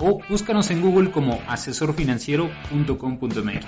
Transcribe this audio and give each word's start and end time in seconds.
o 0.00 0.20
búscanos 0.28 0.70
en 0.70 0.80
Google 0.80 1.10
como 1.10 1.42
asesorfinanciero.com.mx. 1.48 3.64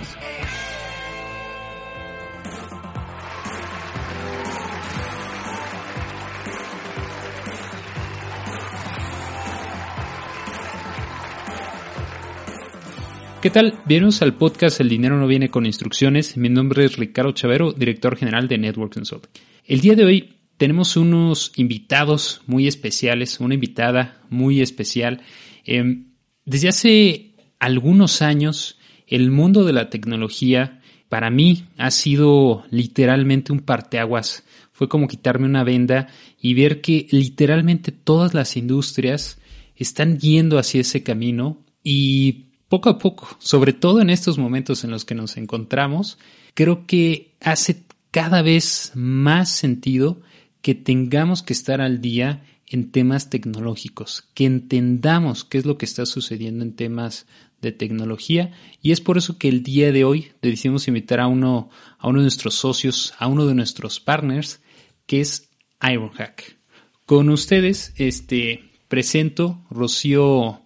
¿Qué 13.41 13.49
tal? 13.49 13.77
Bienvenidos 13.85 14.21
al 14.21 14.35
podcast 14.35 14.79
El 14.79 14.87
dinero 14.87 15.17
no 15.17 15.27
viene 15.27 15.49
con 15.49 15.65
instrucciones. 15.65 16.37
Mi 16.37 16.47
nombre 16.47 16.85
es 16.85 16.95
Ricardo 16.95 17.33
Chavero, 17.33 17.73
director 17.73 18.15
general 18.15 18.47
de 18.47 18.57
Network 18.57 18.93
Consulting. 18.93 19.31
El 19.65 19.81
día 19.81 19.95
de 19.95 20.05
hoy 20.05 20.35
tenemos 20.55 20.95
unos 20.95 21.51
invitados 21.57 22.41
muy 22.45 22.67
especiales, 22.67 23.41
una 23.41 23.55
invitada 23.55 24.21
muy 24.29 24.61
especial. 24.61 25.19
Eh, 25.65 26.05
desde 26.45 26.69
hace 26.69 27.31
algunos 27.59 28.21
años, 28.21 28.77
el 29.07 29.31
mundo 29.31 29.63
de 29.63 29.73
la 29.73 29.89
tecnología 29.89 30.81
para 31.09 31.29
mí 31.29 31.65
ha 31.77 31.91
sido 31.91 32.63
literalmente 32.71 33.51
un 33.51 33.59
parteaguas. 33.59 34.43
Fue 34.71 34.87
como 34.87 35.07
quitarme 35.07 35.45
una 35.45 35.63
venda 35.63 36.07
y 36.39 36.53
ver 36.53 36.81
que 36.81 37.07
literalmente 37.11 37.91
todas 37.91 38.33
las 38.33 38.55
industrias 38.55 39.39
están 39.75 40.19
yendo 40.19 40.57
hacia 40.57 40.81
ese 40.81 41.03
camino 41.03 41.57
y 41.83 42.45
poco 42.69 42.89
a 42.89 42.97
poco, 42.97 43.27
sobre 43.39 43.73
todo 43.73 43.99
en 43.99 44.09
estos 44.09 44.37
momentos 44.37 44.85
en 44.85 44.91
los 44.91 45.03
que 45.03 45.13
nos 45.13 45.35
encontramos, 45.35 46.17
creo 46.53 46.87
que 46.87 47.35
hace 47.41 47.83
cada 48.11 48.41
vez 48.41 48.93
más 48.95 49.49
sentido 49.49 50.21
que 50.61 50.75
tengamos 50.75 51.43
que 51.43 51.51
estar 51.51 51.81
al 51.81 51.99
día 51.99 52.45
en 52.71 52.89
temas 52.89 53.29
tecnológicos, 53.29 54.23
que 54.33 54.45
entendamos 54.45 55.43
qué 55.43 55.57
es 55.57 55.65
lo 55.65 55.77
que 55.77 55.85
está 55.85 56.05
sucediendo 56.05 56.63
en 56.63 56.73
temas 56.73 57.27
de 57.61 57.73
tecnología 57.73 58.53
y 58.81 58.91
es 58.93 59.01
por 59.01 59.17
eso 59.17 59.37
que 59.37 59.49
el 59.49 59.61
día 59.61 59.91
de 59.91 60.05
hoy 60.05 60.31
decidimos 60.41 60.87
invitar 60.87 61.19
a 61.19 61.27
uno, 61.27 61.69
a 61.99 62.07
uno 62.07 62.19
de 62.19 62.23
nuestros 62.23 62.55
socios, 62.55 63.13
a 63.19 63.27
uno 63.27 63.45
de 63.45 63.55
nuestros 63.55 63.99
partners, 63.99 64.61
que 65.05 65.19
es 65.19 65.49
Ironhack. 65.81 66.57
Con 67.05 67.29
ustedes, 67.29 67.93
este, 67.97 68.71
presento 68.87 69.65
Rocío, 69.69 70.61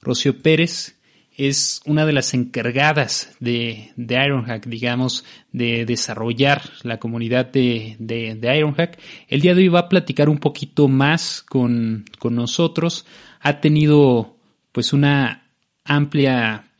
Rocío 0.00 0.42
Pérez, 0.42 0.96
es 1.36 1.80
una 1.84 2.06
de 2.06 2.12
las 2.12 2.32
encargadas 2.34 3.34
de, 3.40 3.92
de 3.96 4.24
Ironhack, 4.24 4.66
digamos, 4.66 5.24
de 5.52 5.84
desarrollar 5.84 6.62
la 6.82 6.98
comunidad 6.98 7.46
de, 7.46 7.96
de, 7.98 8.36
de, 8.36 8.56
Ironhack. 8.56 8.98
El 9.28 9.40
día 9.40 9.54
de 9.54 9.62
hoy 9.62 9.68
va 9.68 9.80
a 9.80 9.88
platicar 9.88 10.28
un 10.28 10.38
poquito 10.38 10.86
más 10.88 11.42
con, 11.42 12.04
con 12.18 12.34
nosotros. 12.34 13.04
Ha 13.40 13.60
tenido 13.60 14.36
pues 14.70 14.92
una 14.92 15.50
amplia, 15.84 16.70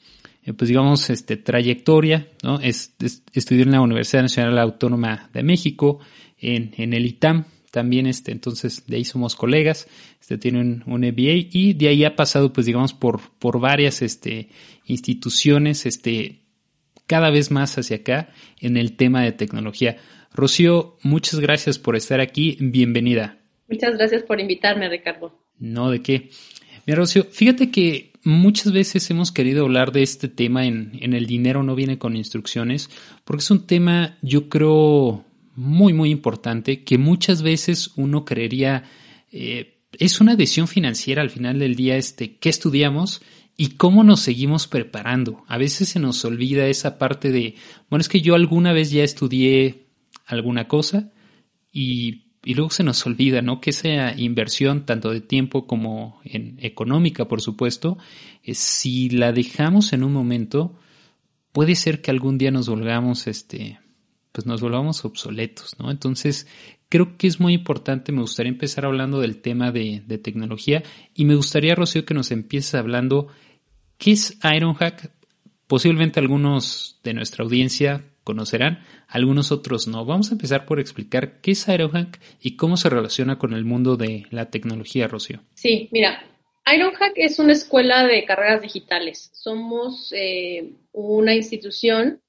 eh, 0.44 0.52
pues 0.52 0.68
digamos, 0.68 1.10
este, 1.10 1.36
trayectoria, 1.36 2.28
¿no? 2.42 2.60
Es, 2.60 2.94
estudió 3.32 3.64
en 3.64 3.72
la 3.72 3.80
Universidad 3.80 4.22
Nacional 4.22 4.58
Autónoma 4.58 5.30
de 5.32 5.42
México, 5.42 5.98
en, 6.38 6.74
en 6.76 6.92
el 6.92 7.06
ITAM, 7.06 7.44
también, 7.74 8.06
este, 8.06 8.30
entonces 8.30 8.86
de 8.86 8.98
ahí 8.98 9.04
somos 9.04 9.34
colegas, 9.34 9.88
este, 10.20 10.38
tiene 10.38 10.60
un, 10.60 10.84
un 10.86 11.00
MBA 11.00 11.48
y 11.50 11.72
de 11.72 11.88
ahí 11.88 12.04
ha 12.04 12.14
pasado, 12.14 12.52
pues 12.52 12.66
digamos, 12.66 12.92
por, 12.92 13.20
por 13.40 13.58
varias, 13.58 14.00
este, 14.00 14.48
instituciones, 14.86 15.84
este, 15.84 16.42
cada 17.08 17.30
vez 17.30 17.50
más 17.50 17.76
hacia 17.76 17.96
acá 17.96 18.28
en 18.60 18.76
el 18.76 18.96
tema 18.96 19.22
de 19.22 19.32
tecnología. 19.32 19.96
Rocío, 20.32 20.98
muchas 21.02 21.40
gracias 21.40 21.80
por 21.80 21.96
estar 21.96 22.20
aquí, 22.20 22.56
bienvenida. 22.60 23.40
Muchas 23.68 23.98
gracias 23.98 24.22
por 24.22 24.38
invitarme, 24.38 24.88
Ricardo. 24.88 25.36
No, 25.58 25.90
de 25.90 26.00
qué. 26.00 26.30
Mira, 26.86 26.98
Rocío, 26.98 27.24
fíjate 27.24 27.72
que 27.72 28.12
muchas 28.22 28.72
veces 28.72 29.10
hemos 29.10 29.32
querido 29.32 29.64
hablar 29.64 29.90
de 29.90 30.04
este 30.04 30.28
tema 30.28 30.64
en, 30.64 30.92
en 31.00 31.12
el 31.12 31.26
dinero 31.26 31.64
no 31.64 31.74
viene 31.74 31.98
con 31.98 32.14
instrucciones, 32.14 32.88
porque 33.24 33.42
es 33.42 33.50
un 33.50 33.66
tema, 33.66 34.16
yo 34.22 34.48
creo, 34.48 35.24
muy, 35.56 35.92
muy 35.92 36.10
importante 36.10 36.84
que 36.84 36.98
muchas 36.98 37.42
veces 37.42 37.92
uno 37.96 38.24
creería 38.24 38.84
eh, 39.30 39.74
es 39.98 40.20
una 40.20 40.36
decisión 40.36 40.68
financiera 40.68 41.22
al 41.22 41.30
final 41.30 41.58
del 41.58 41.74
día, 41.74 41.96
este, 41.96 42.36
qué 42.36 42.48
estudiamos 42.48 43.22
y 43.56 43.70
cómo 43.70 44.02
nos 44.04 44.20
seguimos 44.20 44.66
preparando. 44.66 45.44
A 45.46 45.58
veces 45.58 45.88
se 45.88 46.00
nos 46.00 46.24
olvida 46.24 46.66
esa 46.66 46.98
parte 46.98 47.30
de, 47.30 47.54
bueno, 47.90 48.00
es 48.00 48.08
que 48.08 48.20
yo 48.20 48.34
alguna 48.34 48.72
vez 48.72 48.90
ya 48.90 49.04
estudié 49.04 49.86
alguna 50.26 50.66
cosa 50.68 51.12
y, 51.72 52.24
y 52.44 52.54
luego 52.54 52.70
se 52.70 52.82
nos 52.82 53.04
olvida, 53.06 53.42
¿no? 53.42 53.60
Que 53.60 53.70
esa 53.70 54.18
inversión, 54.18 54.86
tanto 54.86 55.10
de 55.10 55.20
tiempo 55.20 55.66
como 55.66 56.20
en 56.24 56.58
económica, 56.60 57.28
por 57.28 57.40
supuesto, 57.40 57.98
eh, 58.42 58.54
si 58.54 59.10
la 59.10 59.32
dejamos 59.32 59.92
en 59.92 60.04
un 60.04 60.12
momento, 60.12 60.76
puede 61.52 61.76
ser 61.76 62.02
que 62.02 62.10
algún 62.10 62.38
día 62.38 62.50
nos 62.50 62.68
volvamos, 62.68 63.26
este, 63.26 63.78
pues 64.34 64.46
nos 64.46 64.60
volvamos 64.60 65.04
obsoletos, 65.04 65.78
¿no? 65.78 65.92
Entonces, 65.92 66.48
creo 66.88 67.16
que 67.16 67.28
es 67.28 67.38
muy 67.38 67.54
importante, 67.54 68.10
me 68.10 68.20
gustaría 68.20 68.50
empezar 68.50 68.84
hablando 68.84 69.20
del 69.20 69.40
tema 69.40 69.70
de, 69.70 70.02
tecnología 70.24 70.82
y 71.14 71.24
me 71.24 71.36
gustaría, 71.36 71.76
Rocío, 71.76 72.04
que 72.04 72.14
nos 72.14 72.32
empieces 72.32 72.74
hablando 72.74 73.28
qué 73.96 74.10
es 74.10 74.36
Ironhack. 74.42 75.12
Posiblemente 75.68 76.18
algunos 76.18 76.98
de 77.04 77.14
nuestra 77.14 77.44
audiencia 77.44 78.02
conocerán, 78.24 78.80
algunos 79.06 79.52
otros 79.52 79.86
no. 79.86 80.04
Vamos 80.04 80.30
a 80.30 80.34
empezar 80.34 80.66
por 80.66 80.80
explicar 80.80 81.40
qué 81.40 81.52
es 81.52 81.68
Ironhack 81.68 82.20
y 82.40 82.56
cómo 82.56 82.76
se 82.76 82.90
relaciona 82.90 83.38
con 83.38 83.54
el 83.54 83.64
mundo 83.64 83.96
de 83.96 84.26
la 84.30 84.50
tecnología, 84.50 85.06
Rocío. 85.06 85.38
Sí, 85.54 85.88
mira, 85.92 86.24
Ironhack 86.66 87.12
es 87.14 87.38
una 87.38 87.52
escuela 87.52 88.04
de 88.04 88.24
carreras 88.24 88.62
digitales. 88.62 89.30
Somos 89.32 90.12
eh, 90.12 90.72
una 90.92 91.36
institución 91.36 92.20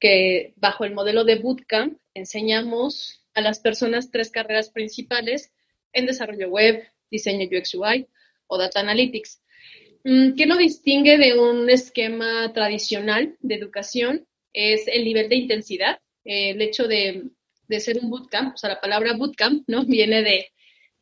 que 0.00 0.54
bajo 0.56 0.84
el 0.84 0.94
modelo 0.94 1.24
de 1.24 1.36
Bootcamp 1.36 1.98
enseñamos 2.14 3.22
a 3.34 3.42
las 3.42 3.60
personas 3.60 4.10
tres 4.10 4.30
carreras 4.30 4.70
principales 4.70 5.52
en 5.92 6.06
desarrollo 6.06 6.48
web, 6.48 6.82
diseño 7.10 7.46
UX 7.46 7.74
UI 7.74 8.06
o 8.46 8.58
data 8.58 8.80
analytics. 8.80 9.42
Mm, 10.04 10.34
¿Qué 10.34 10.46
lo 10.46 10.56
distingue 10.56 11.18
de 11.18 11.38
un 11.38 11.68
esquema 11.68 12.52
tradicional 12.52 13.36
de 13.40 13.54
educación? 13.54 14.26
Es 14.52 14.88
el 14.88 15.04
nivel 15.04 15.28
de 15.28 15.36
intensidad, 15.36 16.00
el 16.24 16.60
hecho 16.62 16.88
de, 16.88 17.30
ser 17.78 17.98
un 17.98 18.10
bootcamp, 18.10 18.54
o 18.54 18.56
sea, 18.56 18.70
la 18.70 18.80
palabra 18.80 19.14
bootcamp, 19.16 19.64
¿no? 19.68 19.84
Viene 19.86 20.22
de, 20.22 20.48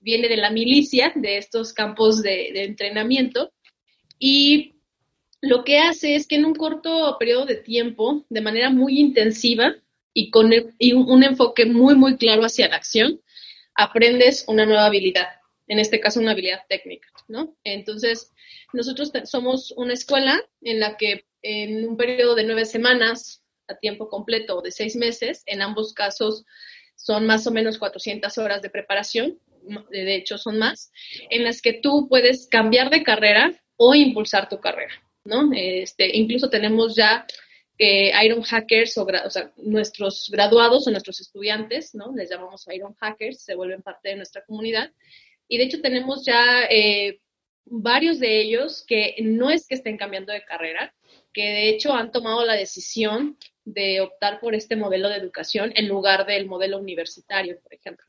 viene 0.01 0.29
de 0.29 0.37
la 0.37 0.51
milicia, 0.51 1.13
de 1.15 1.39
estos 1.39 1.73
campos 1.73 2.23
de, 2.23 2.51
de 2.53 2.65
entrenamiento. 2.65 3.53
Y 4.19 4.78
lo 5.41 5.65
que 5.65 5.79
hace 5.79 6.15
es 6.15 6.27
que 6.27 6.37
en 6.37 6.45
un 6.45 6.55
corto 6.55 7.17
periodo 7.19 7.47
de 7.47 7.57
tiempo, 7.57 8.25
de 8.29 8.41
manera 8.41 8.71
muy 8.71 8.99
intensiva 8.99 9.75
y 10.13 10.31
con 10.31 10.47
un, 10.47 11.23
enfoque 11.23 11.67
muy, 11.67 11.95
muy 11.95 12.17
claro 12.17 12.43
hacia 12.43 12.69
la 12.69 12.77
acción, 12.77 13.21
aprendes 13.75 14.45
una 14.49 14.67
nueva 14.67 14.87
habilidad, 14.87 15.29
en 15.69 15.79
este 15.79 16.01
caso 16.01 16.19
una 16.19 16.33
habilidad 16.33 16.63
técnica, 16.69 17.09
¿no? 17.29 17.57
Entonces, 17.63 18.33
nosotros 18.73 19.13
somos 19.25 19.73
una 19.77 19.93
escuela 19.93 20.43
en 20.63 20.81
la 20.81 20.97
que 20.97 21.25
en 21.43 21.89
un 21.89 21.97
periodo 21.97 22.35
de 22.35 22.45
nueve 22.45 22.65
semanas 22.65 23.45
a 23.69 23.77
tiempo 23.77 24.09
completo 24.09 24.59
o 24.59 24.63
de 24.63 24.73
seis 24.73 24.97
meses, 24.97 25.45
en 25.47 25.63
ambos 25.63 25.93
casos 25.93 26.45
son 26.97 27.27
más 27.27 27.47
o 27.47 27.53
menos 27.53 27.79
400 27.79 28.37
horas 28.39 28.61
de 28.61 28.71
preparación, 28.71 29.39
de 29.91 30.15
hecho 30.17 30.37
son 30.37 30.59
más, 30.59 30.91
en 31.31 31.45
las 31.45 31.63
que 31.63 31.75
tú 31.75 32.09
puedes 32.09 32.49
cambiar 32.49 32.91
de 32.91 33.05
carrera 33.05 33.53
o 33.77 33.95
impulsar 33.95 34.49
tu 34.49 34.59
carrera. 34.59 34.95
¿No? 35.29 35.51
Este, 35.55 36.17
incluso 36.17 36.51
tenemos 36.51 36.97
ya 36.97 37.27
eh, 37.79 38.11
Iron 38.25 38.43
Hackers, 38.43 38.99
o, 38.99 39.05
o, 39.05 39.31
sea, 39.31 39.53
nuestros 39.59 40.29
graduados 40.33 40.87
o 40.87 40.91
nuestros 40.91 41.21
estudiantes, 41.21 41.95
¿no? 41.95 42.13
Les 42.17 42.29
llamamos 42.29 42.67
Iron 42.73 42.95
Hackers, 42.95 43.43
se 43.43 43.55
vuelven 43.55 43.83
parte 43.83 44.09
de 44.09 44.17
nuestra 44.17 44.45
comunidad. 44.45 44.91
Y 45.47 45.59
de 45.59 45.65
hecho 45.65 45.81
tenemos 45.81 46.25
ya 46.27 46.65
eh, 46.69 47.21
varios 47.65 48.19
de 48.19 48.41
ellos 48.41 48.85
que 48.87 49.17
no 49.21 49.51
es 49.51 49.67
que 49.67 49.77
estén 49.77 49.97
cambiando 49.97 50.33
de 50.33 50.45
carrera, 50.45 50.95
que 51.33 51.43
de 51.43 51.69
hecho 51.69 51.93
han 51.95 52.11
tomado 52.11 52.45
la 52.45 52.55
decisión 52.55 53.39
de 53.65 54.01
optar 54.01 54.41
por 54.41 54.55
este 54.55 54.77
modelo 54.77 55.09
de 55.09 55.17
educación 55.17 55.73
en 55.77 55.89
lugar 55.89 56.27
del 56.27 56.47
modelo 56.47 56.79
universitario, 56.79 57.61
por 57.63 57.75
ejemplo. 57.75 58.07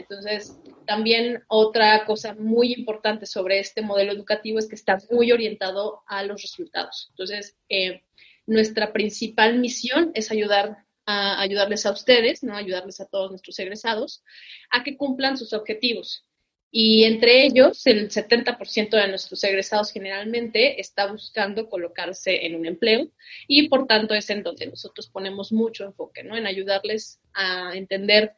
Entonces, 0.00 0.58
también 0.86 1.44
otra 1.48 2.04
cosa 2.04 2.34
muy 2.34 2.72
importante 2.72 3.26
sobre 3.26 3.58
este 3.58 3.82
modelo 3.82 4.12
educativo 4.12 4.58
es 4.58 4.68
que 4.68 4.74
está 4.74 4.98
muy 5.10 5.30
orientado 5.30 6.02
a 6.06 6.22
los 6.24 6.42
resultados. 6.42 7.08
Entonces, 7.10 7.56
eh, 7.68 8.02
nuestra 8.46 8.92
principal 8.92 9.58
misión 9.58 10.10
es 10.14 10.30
ayudar 10.30 10.84
a 11.06 11.40
ayudarles 11.40 11.86
a 11.86 11.92
ustedes, 11.92 12.42
¿no? 12.42 12.56
ayudarles 12.56 13.00
a 13.00 13.06
todos 13.06 13.30
nuestros 13.30 13.58
egresados 13.58 14.22
a 14.70 14.82
que 14.82 14.96
cumplan 14.96 15.36
sus 15.36 15.52
objetivos. 15.52 16.24
Y 16.72 17.04
entre 17.04 17.44
ellos, 17.44 17.84
el 17.86 18.10
70% 18.10 18.90
de 18.90 19.08
nuestros 19.08 19.42
egresados 19.42 19.92
generalmente 19.92 20.80
está 20.80 21.10
buscando 21.10 21.68
colocarse 21.68 22.46
en 22.46 22.54
un 22.54 22.64
empleo 22.64 23.08
y 23.48 23.68
por 23.68 23.88
tanto 23.88 24.14
es 24.14 24.30
en 24.30 24.44
donde 24.44 24.66
nosotros 24.66 25.08
ponemos 25.08 25.50
mucho 25.50 25.84
enfoque, 25.84 26.22
¿no? 26.22 26.36
En 26.36 26.46
ayudarles 26.46 27.20
a 27.34 27.72
entender 27.74 28.34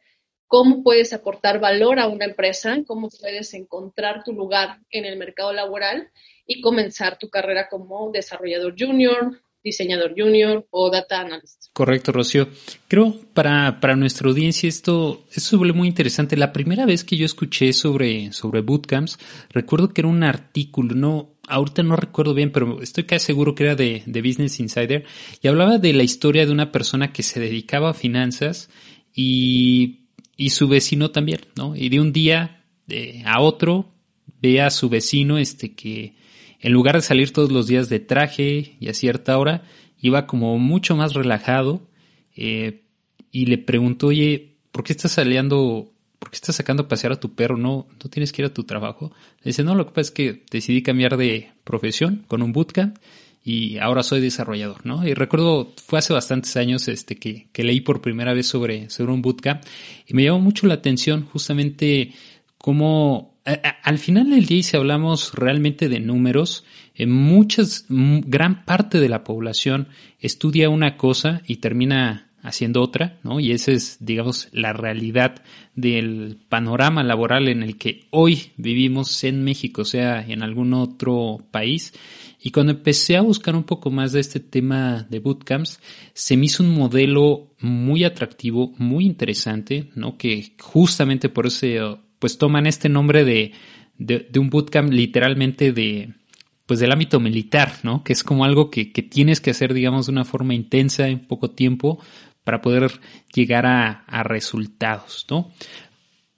cómo 0.47 0.83
puedes 0.83 1.13
aportar 1.13 1.59
valor 1.59 1.99
a 1.99 2.07
una 2.07 2.25
empresa, 2.25 2.77
cómo 2.85 3.09
puedes 3.09 3.53
encontrar 3.53 4.23
tu 4.23 4.33
lugar 4.33 4.79
en 4.89 5.05
el 5.05 5.17
mercado 5.17 5.53
laboral 5.53 6.09
y 6.45 6.61
comenzar 6.61 7.17
tu 7.17 7.29
carrera 7.29 7.67
como 7.69 8.11
desarrollador 8.11 8.75
junior, 8.77 9.41
diseñador 9.63 10.13
junior 10.15 10.67
o 10.69 10.89
data 10.91 11.21
analyst. 11.21 11.67
Correcto, 11.73 12.11
Rocío. 12.11 12.49
Creo 12.87 13.15
para, 13.33 13.79
para 13.79 13.95
nuestra 13.95 14.27
audiencia 14.27 14.67
esto, 14.67 15.25
esto 15.33 15.57
vuelve 15.57 15.73
muy 15.73 15.87
interesante. 15.87 16.35
La 16.37 16.51
primera 16.51 16.85
vez 16.85 17.03
que 17.03 17.17
yo 17.17 17.25
escuché 17.25 17.73
sobre, 17.73 18.33
sobre 18.33 18.61
bootcamps, 18.61 19.17
recuerdo 19.49 19.93
que 19.93 20.01
era 20.01 20.09
un 20.09 20.23
artículo, 20.23 20.93
no, 20.93 21.37
ahorita 21.47 21.81
no 21.81 21.95
recuerdo 21.95 22.33
bien, 22.33 22.51
pero 22.51 22.81
estoy 22.81 23.05
casi 23.05 23.27
seguro 23.27 23.55
que 23.55 23.63
era 23.63 23.75
de, 23.75 24.03
de 24.05 24.21
Business 24.21 24.59
Insider, 24.59 25.05
y 25.41 25.47
hablaba 25.47 25.77
de 25.77 25.93
la 25.93 26.03
historia 26.03 26.45
de 26.45 26.51
una 26.51 26.71
persona 26.71 27.13
que 27.13 27.23
se 27.23 27.39
dedicaba 27.39 27.91
a 27.91 27.93
finanzas 27.93 28.69
y, 29.15 30.02
y 30.35 30.49
su 30.49 30.67
vecino 30.67 31.11
también, 31.11 31.41
¿no? 31.55 31.75
Y 31.75 31.89
de 31.89 31.99
un 31.99 32.13
día 32.13 32.63
a 33.25 33.41
otro 33.41 33.93
ve 34.41 34.61
a 34.61 34.69
su 34.69 34.89
vecino 34.89 35.37
este 35.37 35.73
que 35.73 36.15
en 36.63 36.71
lugar 36.71 36.95
de 36.95 37.01
salir 37.01 37.33
todos 37.33 37.51
los 37.51 37.67
días 37.67 37.89
de 37.89 37.99
traje 37.99 38.77
y 38.79 38.87
a 38.87 38.93
cierta 38.93 39.37
hora, 39.37 39.63
iba 39.99 40.27
como 40.27 40.57
mucho 40.57 40.95
más 40.95 41.13
relajado 41.13 41.89
eh, 42.37 42.83
y 43.31 43.47
le 43.47 43.57
preguntó, 43.57 44.07
oye, 44.07 44.55
¿por 44.71 44.85
qué 44.85 44.93
estás 44.93 45.11
saliendo, 45.11 45.91
por 46.19 46.29
qué 46.29 46.35
estás 46.35 46.55
sacando 46.55 46.83
a 46.83 46.87
pasear 46.87 47.11
a 47.11 47.19
tu 47.19 47.35
perro? 47.35 47.57
¿No, 47.57 47.87
no 48.01 48.09
tienes 48.09 48.31
que 48.31 48.43
ir 48.43 48.45
a 48.45 48.53
tu 48.53 48.63
trabajo? 48.63 49.11
Le 49.39 49.49
dice, 49.49 49.65
no, 49.65 49.75
lo 49.75 49.85
que 49.85 49.91
pasa 49.91 50.07
es 50.07 50.11
que 50.11 50.45
decidí 50.49 50.81
cambiar 50.81 51.17
de 51.17 51.51
profesión 51.65 52.23
con 52.29 52.41
un 52.41 52.53
bootcamp 52.53 52.97
y 53.43 53.77
ahora 53.77 54.03
soy 54.03 54.21
desarrollador, 54.21 54.85
¿no? 54.85 55.05
Y 55.07 55.13
recuerdo, 55.13 55.73
fue 55.85 55.99
hace 55.99 56.13
bastantes 56.13 56.55
años 56.55 56.87
este, 56.87 57.17
que, 57.17 57.47
que 57.51 57.63
leí 57.63 57.81
por 57.81 58.01
primera 58.01 58.33
vez 58.33 58.47
sobre, 58.47 58.89
sobre 58.89 59.11
un 59.11 59.21
bootcamp 59.21 59.63
y 60.07 60.13
me 60.13 60.23
llamó 60.23 60.39
mucho 60.39 60.67
la 60.67 60.75
atención 60.75 61.25
justamente 61.25 62.13
cómo 62.57 63.33
al 63.45 63.97
final 63.97 64.29
del 64.29 64.45
día, 64.45 64.63
si 64.63 64.77
hablamos 64.77 65.33
realmente 65.33 65.89
de 65.89 65.99
números, 65.99 66.63
en 66.95 67.11
muchas, 67.11 67.85
gran 67.89 68.63
parte 68.65 68.99
de 68.99 69.09
la 69.09 69.23
población 69.23 69.89
estudia 70.19 70.69
una 70.69 70.95
cosa 70.95 71.41
y 71.45 71.57
termina 71.57 72.29
haciendo 72.41 72.81
otra, 72.81 73.19
¿no? 73.23 73.39
Y 73.39 73.51
esa 73.51 73.71
es, 73.71 73.97
digamos, 73.99 74.49
la 74.51 74.73
realidad 74.73 75.43
del 75.75 76.37
panorama 76.49 77.03
laboral 77.03 77.47
en 77.47 77.63
el 77.63 77.77
que 77.77 78.05
hoy 78.11 78.51
vivimos 78.57 79.23
en 79.23 79.43
México, 79.43 79.85
sea 79.85 80.21
en 80.25 80.43
algún 80.43 80.73
otro 80.73 81.45
país. 81.51 81.93
Y 82.45 82.51
cuando 82.51 82.73
empecé 82.73 83.15
a 83.15 83.21
buscar 83.21 83.55
un 83.55 83.63
poco 83.63 83.89
más 83.89 84.11
de 84.11 84.19
este 84.19 84.41
tema 84.41 85.07
de 85.09 85.19
bootcamps, 85.19 85.79
se 86.13 86.35
me 86.35 86.47
hizo 86.47 86.61
un 86.61 86.75
modelo 86.75 87.55
muy 87.61 88.03
atractivo, 88.03 88.73
muy 88.77 89.05
interesante, 89.05 89.89
¿no? 89.95 90.17
Que 90.17 90.53
justamente 90.59 91.29
por 91.29 91.47
eso 91.47 92.01
pues 92.19 92.37
toman 92.37 92.67
este 92.67 92.89
nombre 92.89 93.23
de, 93.23 93.53
de, 93.97 94.27
un 94.37 94.49
bootcamp 94.49 94.91
literalmente 94.91 95.71
de, 95.71 96.15
pues 96.65 96.81
del 96.81 96.91
ámbito 96.91 97.21
militar, 97.21 97.75
¿no? 97.83 98.03
Que 98.03 98.11
es 98.11 98.25
como 98.25 98.43
algo 98.43 98.69
que, 98.69 98.91
que, 98.91 99.03
tienes 99.03 99.39
que 99.39 99.51
hacer, 99.51 99.73
digamos, 99.73 100.07
de 100.07 100.11
una 100.11 100.25
forma 100.25 100.53
intensa 100.53 101.07
en 101.07 101.25
poco 101.25 101.51
tiempo 101.51 102.03
para 102.43 102.61
poder 102.61 102.91
llegar 103.33 103.65
a, 103.65 104.03
a 104.05 104.23
resultados, 104.23 105.25
¿no? 105.29 105.49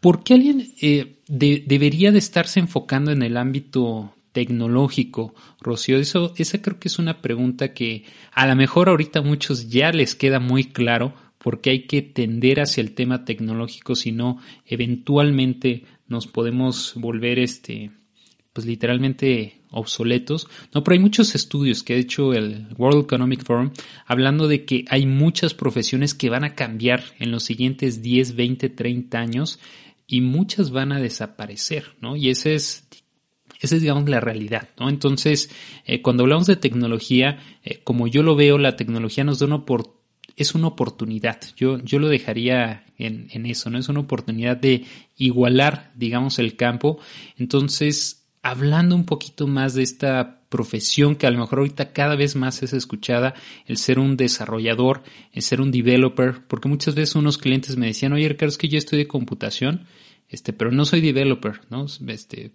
¿Por 0.02 0.24
qué 0.24 0.36
alguien 0.36 0.72
eh, 0.84 1.24
debería 1.28 2.12
de 2.12 2.20
estarse 2.20 2.60
enfocando 2.60 3.12
en 3.12 3.24
el 3.24 3.38
ámbito 3.38 4.15
tecnológico, 4.36 5.34
Rocío? 5.62 5.98
Eso, 5.98 6.34
esa 6.36 6.62
creo 6.62 6.78
que 6.78 6.90
es 6.90 7.00
una 7.00 7.22
pregunta 7.22 7.74
que 7.74 8.04
a 8.34 8.46
lo 8.46 8.56
mejor 8.58 8.90
ahorita 8.90 9.20
a 9.20 9.22
muchos 9.22 9.70
ya 9.70 9.92
les 9.92 10.14
queda 10.14 10.42
muy 10.42 10.66
claro, 10.66 11.14
porque 11.38 11.70
hay 11.70 11.88
que 11.88 12.02
tender 12.02 12.60
hacia 12.60 12.82
el 12.82 12.94
tema 12.94 13.24
tecnológico, 13.24 13.96
si 13.96 14.12
no, 14.12 14.40
eventualmente 14.66 15.86
nos 16.08 16.28
podemos 16.28 16.96
volver 16.98 17.40
este, 17.40 17.92
pues 18.52 18.68
literalmente 18.68 19.62
obsoletos. 19.72 20.50
No, 20.74 20.84
pero 20.84 20.96
hay 20.96 21.00
muchos 21.00 21.34
estudios 21.34 21.82
que 21.82 21.94
ha 21.94 21.98
hecho 21.98 22.34
el 22.34 22.68
World 22.78 23.06
Economic 23.06 23.46
Forum 23.46 23.72
hablando 24.06 24.50
de 24.50 24.66
que 24.66 24.84
hay 24.90 25.06
muchas 25.06 25.54
profesiones 25.54 26.14
que 26.14 26.30
van 26.30 26.44
a 26.44 26.56
cambiar 26.56 27.04
en 27.20 27.32
los 27.32 27.44
siguientes 27.44 28.02
10, 28.02 28.36
20, 28.36 28.70
30 28.70 29.18
años 29.18 29.60
y 30.08 30.22
muchas 30.22 30.72
van 30.72 30.92
a 30.92 31.00
desaparecer, 31.00 31.96
¿no? 32.02 32.16
Y 32.16 32.30
ese 32.30 32.56
es 32.56 32.85
esa 33.60 33.76
es, 33.76 33.82
digamos, 33.82 34.10
la 34.10 34.20
realidad, 34.20 34.70
¿no? 34.80 34.90
Entonces, 34.90 35.50
eh, 35.86 36.02
cuando 36.02 36.24
hablamos 36.24 36.48
de 36.48 36.56
tecnología, 36.56 37.40
eh, 37.64 37.82
como 37.84 38.08
yo 38.08 38.24
lo 38.24 38.36
veo, 38.36 38.58
la 38.58 38.76
tecnología 38.76 39.24
nos 39.24 39.40
da 39.40 39.46
una 39.48 39.56
oportunidad 39.56 39.96
es 40.38 40.54
una 40.54 40.68
oportunidad. 40.68 41.40
Yo, 41.56 41.80
yo 41.80 41.98
lo 41.98 42.10
dejaría 42.10 42.84
en, 42.98 43.30
en, 43.32 43.46
eso, 43.46 43.70
¿no? 43.70 43.78
Es 43.78 43.88
una 43.88 44.02
oportunidad 44.02 44.58
de 44.58 44.84
igualar, 45.16 45.94
digamos, 45.96 46.40
el 46.40 46.58
campo. 46.58 47.00
Entonces, 47.38 48.28
hablando 48.42 48.96
un 48.96 49.06
poquito 49.06 49.48
más 49.48 49.76
de 49.76 49.84
esta 49.84 50.42
profesión 50.50 51.16
que 51.16 51.26
a 51.28 51.32
lo 51.32 51.40
mejor 51.40 51.60
ahorita 51.60 51.94
cada 51.94 52.16
vez 52.16 52.36
más 52.36 52.64
es 52.64 52.74
escuchada, 52.74 53.34
el 53.66 53.78
ser 53.78 53.98
un 53.98 54.18
desarrollador, 54.18 55.04
el 55.34 55.42
ser 55.42 55.62
un 55.62 55.72
developer, 55.72 56.46
porque 56.48 56.70
muchas 56.70 56.96
veces 56.96 57.16
unos 57.16 57.38
clientes 57.38 57.76
me 57.76 57.88
decían, 57.88 58.14
oye, 58.14 58.30
Ricardo, 58.30 58.50
es 58.50 58.58
que 58.58 58.70
yo 58.70 58.78
estudié 58.78 59.08
computación, 59.08 59.86
este, 60.30 60.54
pero 60.54 60.72
no 60.72 60.86
soy 60.86 61.02
developer, 61.02 61.62
¿no? 61.70 61.88
Este, 62.08 62.52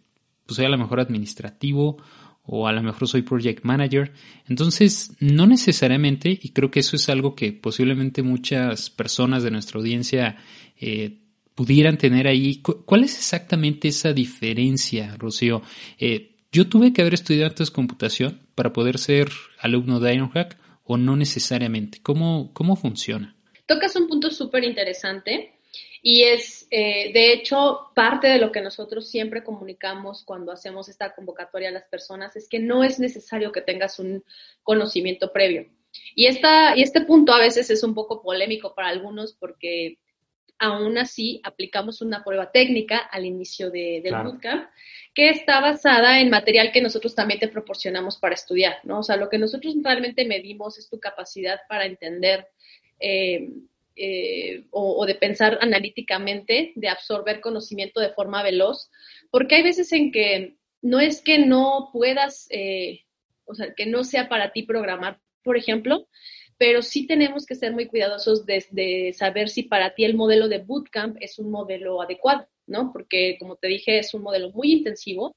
pues 0.50 0.56
soy 0.56 0.66
a 0.66 0.68
lo 0.68 0.78
mejor 0.78 0.98
administrativo 0.98 1.96
o 2.42 2.66
a 2.66 2.72
lo 2.72 2.82
mejor 2.82 3.06
soy 3.06 3.22
project 3.22 3.62
manager. 3.62 4.12
Entonces, 4.48 5.12
no 5.20 5.46
necesariamente, 5.46 6.36
y 6.42 6.48
creo 6.48 6.72
que 6.72 6.80
eso 6.80 6.96
es 6.96 7.08
algo 7.08 7.36
que 7.36 7.52
posiblemente 7.52 8.24
muchas 8.24 8.90
personas 8.90 9.44
de 9.44 9.52
nuestra 9.52 9.78
audiencia 9.78 10.38
eh, 10.76 11.20
pudieran 11.54 11.98
tener 11.98 12.26
ahí. 12.26 12.60
¿Cuál 12.62 13.04
es 13.04 13.16
exactamente 13.16 13.86
esa 13.86 14.12
diferencia, 14.12 15.14
Rocío? 15.16 15.62
Eh, 15.98 16.34
yo 16.50 16.68
tuve 16.68 16.92
que 16.92 17.02
haber 17.02 17.14
estudiado 17.14 17.50
antes 17.50 17.70
computación 17.70 18.40
para 18.56 18.72
poder 18.72 18.98
ser 18.98 19.28
alumno 19.60 20.00
de 20.00 20.14
Ironhack 20.14 20.58
o 20.82 20.96
no 20.96 21.14
necesariamente. 21.14 22.00
¿Cómo, 22.02 22.50
cómo 22.54 22.74
funciona? 22.74 23.36
Tocas 23.66 23.94
un 23.94 24.08
punto 24.08 24.32
súper 24.32 24.64
interesante 24.64 25.59
y 26.02 26.22
es, 26.22 26.66
eh, 26.70 27.12
de 27.12 27.32
hecho, 27.32 27.90
parte 27.94 28.28
de 28.28 28.38
lo 28.38 28.52
que 28.52 28.62
nosotros 28.62 29.10
siempre 29.10 29.44
comunicamos 29.44 30.24
cuando 30.24 30.52
hacemos 30.52 30.88
esta 30.88 31.14
convocatoria 31.14 31.68
a 31.68 31.72
las 31.72 31.84
personas 31.84 32.36
es 32.36 32.48
que 32.48 32.58
no 32.58 32.82
es 32.84 32.98
necesario 32.98 33.52
que 33.52 33.60
tengas 33.60 33.98
un 33.98 34.24
conocimiento 34.62 35.32
previo. 35.32 35.66
Y, 36.14 36.26
esta, 36.26 36.76
y 36.76 36.82
este 36.82 37.02
punto 37.02 37.32
a 37.32 37.40
veces 37.40 37.68
es 37.70 37.82
un 37.82 37.94
poco 37.94 38.22
polémico 38.22 38.74
para 38.74 38.88
algunos 38.88 39.34
porque 39.34 39.98
aún 40.58 40.98
así 40.98 41.40
aplicamos 41.42 42.00
una 42.00 42.22
prueba 42.22 42.50
técnica 42.50 42.98
al 42.98 43.24
inicio 43.24 43.70
de, 43.70 44.00
del 44.02 44.14
bootcamp 44.14 44.68
que 45.14 45.30
está 45.30 45.60
basada 45.60 46.20
en 46.20 46.30
material 46.30 46.70
que 46.70 46.82
nosotros 46.82 47.14
también 47.14 47.40
te 47.40 47.48
proporcionamos 47.48 48.18
para 48.18 48.34
estudiar, 48.34 48.78
¿no? 48.84 49.00
O 49.00 49.02
sea, 49.02 49.16
lo 49.16 49.28
que 49.28 49.38
nosotros 49.38 49.74
realmente 49.82 50.24
medimos 50.24 50.78
es 50.78 50.88
tu 50.88 51.00
capacidad 51.00 51.60
para 51.68 51.86
entender 51.86 52.46
eh, 53.00 53.48
eh, 53.96 54.66
o, 54.70 55.04
de 55.06 55.14
pensar 55.14 55.58
analíticamente, 55.60 56.72
de 56.74 56.88
absorber 56.88 57.40
conocimiento 57.40 58.00
de 58.00 58.12
forma 58.12 58.42
veloz, 58.42 58.90
porque 59.30 59.56
hay 59.56 59.62
veces 59.62 59.92
en 59.92 60.12
que 60.12 60.56
no 60.82 61.00
es 61.00 61.20
que 61.22 61.38
no 61.38 61.90
puedas, 61.92 62.46
eh, 62.50 63.00
o 63.44 63.54
sea, 63.54 63.74
que 63.74 63.86
no 63.86 64.04
sea 64.04 64.28
para 64.28 64.52
ti 64.52 64.62
programar, 64.62 65.20
por 65.42 65.56
ejemplo, 65.56 66.08
pero 66.58 66.82
sí 66.82 67.06
tenemos 67.06 67.46
que 67.46 67.54
ser 67.54 67.72
muy 67.72 67.86
cuidadosos 67.86 68.44
de, 68.46 68.64
de, 68.70 69.12
saber 69.14 69.48
si 69.48 69.62
para 69.62 69.94
ti 69.94 70.04
el 70.04 70.14
modelo 70.14 70.48
de 70.48 70.58
bootcamp 70.58 71.16
es 71.20 71.38
un 71.38 71.50
modelo 71.50 72.02
adecuado, 72.02 72.46
¿no? 72.66 72.92
Porque, 72.92 73.36
como 73.38 73.56
te 73.56 73.68
dije, 73.68 73.98
es 73.98 74.14
un 74.14 74.22
modelo 74.22 74.50
muy 74.52 74.72
intensivo 74.72 75.34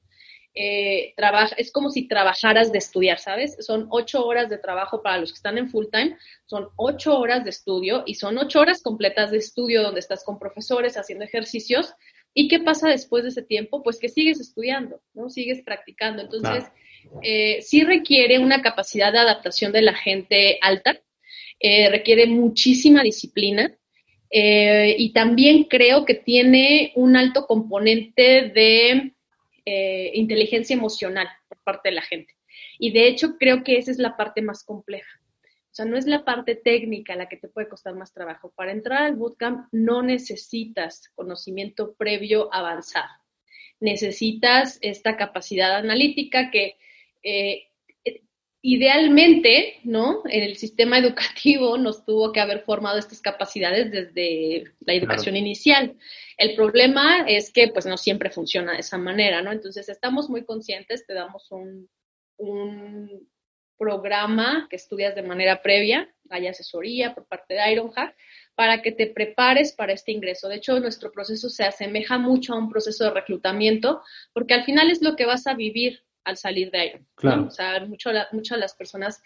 eh, 0.56 1.14
trabaja, 1.18 1.56
es 1.58 1.72
como 1.72 1.90
si 1.90 2.08
trabajaras 2.08 2.72
de 2.72 2.78
estudiar, 2.78 3.18
¿sabes? 3.18 3.56
Son 3.60 3.88
ocho 3.90 4.24
horas 4.24 4.50
de 4.50 4.60
trabajo 4.60 5.02
para 5.02 5.18
los 5.18 5.32
que 5.32 5.38
están 5.38 5.58
en 5.58 5.70
full 5.70 5.88
time, 5.92 6.16
son 6.46 6.70
ocho 6.76 7.18
horas 7.18 7.44
de 7.44 7.50
estudio 7.50 8.04
y 8.06 8.16
son 8.16 8.38
ocho 8.38 8.60
horas 8.60 8.84
completas 8.84 9.32
de 9.32 9.38
estudio 9.38 9.82
donde 9.82 10.00
estás 10.00 10.24
con 10.24 10.38
profesores 10.38 10.96
haciendo 10.96 11.26
ejercicios. 11.26 11.94
¿Y 12.36 12.48
qué 12.48 12.60
pasa 12.60 12.88
después 12.90 13.24
de 13.24 13.30
ese 13.30 13.42
tiempo? 13.42 13.82
Pues 13.82 13.98
que 13.98 14.10
sigues 14.10 14.40
estudiando, 14.40 15.02
¿no? 15.14 15.30
Sigues 15.30 15.64
practicando. 15.64 16.22
Entonces, 16.22 16.66
eh, 17.24 17.60
sí 17.62 17.84
requiere 17.84 18.38
una 18.38 18.62
capacidad 18.62 19.12
de 19.12 19.20
adaptación 19.20 19.72
de 19.72 19.82
la 19.82 19.94
gente 19.94 20.60
alta, 20.62 21.00
eh, 21.60 21.90
requiere 21.90 22.28
muchísima 22.28 23.02
disciplina. 23.02 23.76
y 24.36 25.14
también 25.14 25.66
creo 25.66 26.06
que 26.06 26.16
tiene 26.16 26.92
un 26.96 27.16
alto 27.16 27.46
componente 27.46 28.50
de 28.50 29.14
eh, 29.66 30.12
inteligencia 30.14 30.76
emocional 30.76 31.28
por 31.48 31.60
parte 31.64 31.90
de 31.90 31.96
la 31.96 32.02
gente. 32.02 32.34
Y 32.80 32.92
de 32.92 33.08
hecho 33.08 33.38
creo 33.38 33.64
que 33.64 33.78
esa 33.78 33.92
es 33.92 33.98
la 33.98 34.18
parte 34.18 34.42
más 34.42 34.64
compleja. 34.64 35.20
O 35.74 35.76
sea, 35.76 35.86
no 35.86 35.98
es 35.98 36.06
la 36.06 36.24
parte 36.24 36.56
técnica 36.56 37.16
la 37.16 37.28
que 37.28 37.38
te 37.38 37.48
puede 37.48 37.68
costar 37.68 37.96
más 37.96 38.14
trabajo. 38.14 38.54
Para 38.56 38.72
entrar 38.72 39.04
al 39.04 39.16
bootcamp 39.16 39.68
no 39.72 40.04
necesitas 40.04 41.10
conocimiento 41.16 41.96
previo 41.96 42.54
avanzado. 42.54 43.10
Necesitas 43.80 44.78
esta 44.82 45.18
capacidad 45.18 45.76
analítica 45.76 46.52
que 46.52 46.78
eh, 47.24 47.70
idealmente, 48.66 49.82
¿no? 49.84 50.24
En 50.26 50.42
el 50.42 50.56
sistema 50.56 50.98
educativo 50.98 51.78
nos 51.78 52.06
tuvo 52.06 52.32
que 52.32 52.40
haber 52.40 52.62
formado 52.62 52.98
estas 52.98 53.22
capacidades 53.22 53.92
desde 53.92 54.74
la 54.80 54.94
educación 54.94 55.36
inicial. 55.36 55.98
El 56.38 56.56
problema 56.56 57.26
es 57.28 57.52
que, 57.52 57.68
pues, 57.68 57.86
no 57.86 57.98
siempre 57.98 58.32
funciona 58.32 58.72
de 58.72 58.80
esa 58.80 58.98
manera, 58.98 59.42
¿no? 59.42 59.52
Entonces, 59.52 59.90
estamos 59.90 60.30
muy 60.30 60.46
conscientes, 60.46 61.06
te 61.06 61.14
damos 61.14 61.52
un, 61.52 61.90
un 62.38 63.28
programa 63.78 64.68
que 64.70 64.78
estudias 64.78 65.14
de 65.14 65.24
manera 65.24 65.62
previa, 65.62 66.10
hay 66.30 66.48
asesoría 66.48 67.14
por 67.14 67.28
parte 67.28 67.56
de 67.56 67.72
Ironhack, 67.74 68.16
para 68.56 68.82
que 68.82 68.94
te 68.94 69.08
prepares 69.08 69.74
para 69.74 69.92
este 69.92 70.14
ingreso. 70.14 70.48
De 70.48 70.56
hecho, 70.56 70.80
nuestro 70.80 71.12
proceso 71.12 71.50
se 71.50 71.66
asemeja 71.66 72.18
mucho 72.18 72.54
a 72.54 72.60
un 72.60 72.70
proceso 72.70 73.04
de 73.04 73.10
reclutamiento, 73.10 74.02
porque 74.32 74.54
al 74.54 74.64
final 74.64 74.90
es 74.90 75.02
lo 75.02 75.18
que 75.18 75.26
vas 75.26 75.48
a 75.48 75.54
vivir 75.54 76.00
al 76.24 76.38
salir 76.38 76.72
de 76.72 76.80
ahí. 76.80 76.92
Claro. 77.16 77.48
O 77.48 77.52
sea, 77.52 77.86
muchas 77.86 78.28
de 78.32 78.58
las 78.58 78.76
personas 78.76 79.22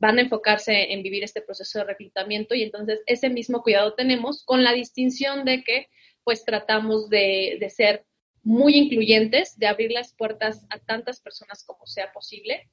van 0.00 0.18
a 0.18 0.22
enfocarse 0.22 0.92
en 0.92 1.02
vivir 1.02 1.24
este 1.24 1.42
proceso 1.42 1.80
de 1.80 1.84
reclutamiento 1.84 2.54
y 2.54 2.62
entonces 2.62 3.00
ese 3.06 3.30
mismo 3.30 3.62
cuidado 3.62 3.94
tenemos 3.94 4.44
con 4.44 4.62
la 4.62 4.72
distinción 4.72 5.44
de 5.44 5.64
que 5.64 5.88
pues 6.22 6.44
tratamos 6.44 7.08
de, 7.08 7.56
de 7.60 7.70
ser 7.70 8.04
muy 8.42 8.76
incluyentes, 8.76 9.58
de 9.58 9.66
abrir 9.66 9.90
las 9.90 10.14
puertas 10.14 10.64
a 10.70 10.78
tantas 10.78 11.20
personas 11.20 11.64
como 11.64 11.86
sea 11.86 12.12
posible 12.12 12.68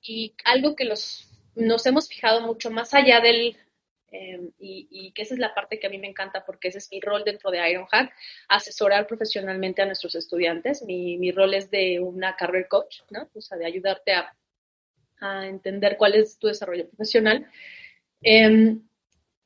y 0.00 0.34
algo 0.44 0.76
que 0.76 0.84
los, 0.84 1.28
nos 1.54 1.84
hemos 1.86 2.08
fijado 2.08 2.40
mucho 2.42 2.70
más 2.70 2.94
allá 2.94 3.20
del, 3.20 3.56
Em, 4.10 4.50
y, 4.58 5.12
que 5.12 5.22
esa 5.22 5.34
es 5.34 5.40
la 5.40 5.54
parte 5.54 5.78
que 5.78 5.86
a 5.86 5.90
mí 5.90 5.98
me 5.98 6.08
encanta 6.08 6.44
porque 6.44 6.68
ese 6.68 6.78
es 6.78 6.88
mi 6.90 7.00
rol 7.00 7.24
dentro 7.24 7.50
de 7.50 7.70
Ironhack, 7.70 8.12
asesorar 8.48 9.06
profesionalmente 9.06 9.82
a 9.82 9.86
nuestros 9.86 10.14
estudiantes. 10.14 10.82
Mi, 10.82 11.30
rol 11.32 11.54
es 11.54 11.70
de 11.70 12.00
una 12.00 12.36
career 12.36 12.68
coach. 12.68 13.00
O 13.34 13.40
sea, 13.40 13.58
de 13.58 13.66
ayudarte 13.66 14.12
a, 14.12 14.34
a 15.20 15.46
entender 15.46 15.96
cuál 15.96 16.14
es 16.14 16.38
tu 16.38 16.46
desarrollo 16.46 16.88
profesional. 16.88 17.46
Em, 18.22 18.82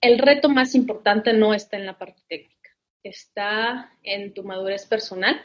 el 0.01 0.19
reto 0.19 0.49
más 0.49 0.75
importante 0.75 1.33
no 1.33 1.55
está 1.55 1.77
en 1.77 1.87
la 1.87 1.99
parte 1.99 2.23
técnica, 2.29 2.71
está 3.03 3.93
en 4.03 4.35
tu 4.35 4.43
madurez 4.43 4.87
personal 4.87 5.41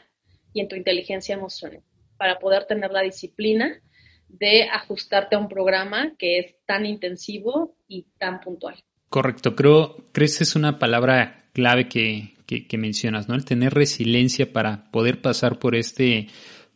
y 0.52 0.60
en 0.60 0.68
tu 0.68 0.76
inteligencia 0.76 1.34
emocional 1.34 1.82
para 2.16 2.38
poder 2.38 2.66
tener 2.66 2.90
la 2.90 3.02
disciplina 3.02 3.80
de 4.28 4.64
ajustarte 4.64 5.36
a 5.36 5.38
un 5.38 5.48
programa 5.48 6.14
que 6.18 6.38
es 6.40 6.56
tan 6.66 6.84
intensivo 6.84 7.76
y 7.86 8.02
tan 8.18 8.40
puntual. 8.40 8.82
Correcto, 9.08 9.56
creo, 9.56 10.04
que 10.12 10.24
es 10.24 10.56
una 10.56 10.78
palabra 10.78 11.44
clave 11.52 11.88
que, 11.88 12.34
que, 12.46 12.78
mencionas, 12.78 13.28
¿no? 13.28 13.34
El 13.34 13.44
tener 13.44 13.74
resiliencia 13.74 14.52
para 14.52 14.90
poder 14.90 15.20
pasar 15.20 15.58
por 15.58 15.74
este 15.74 16.28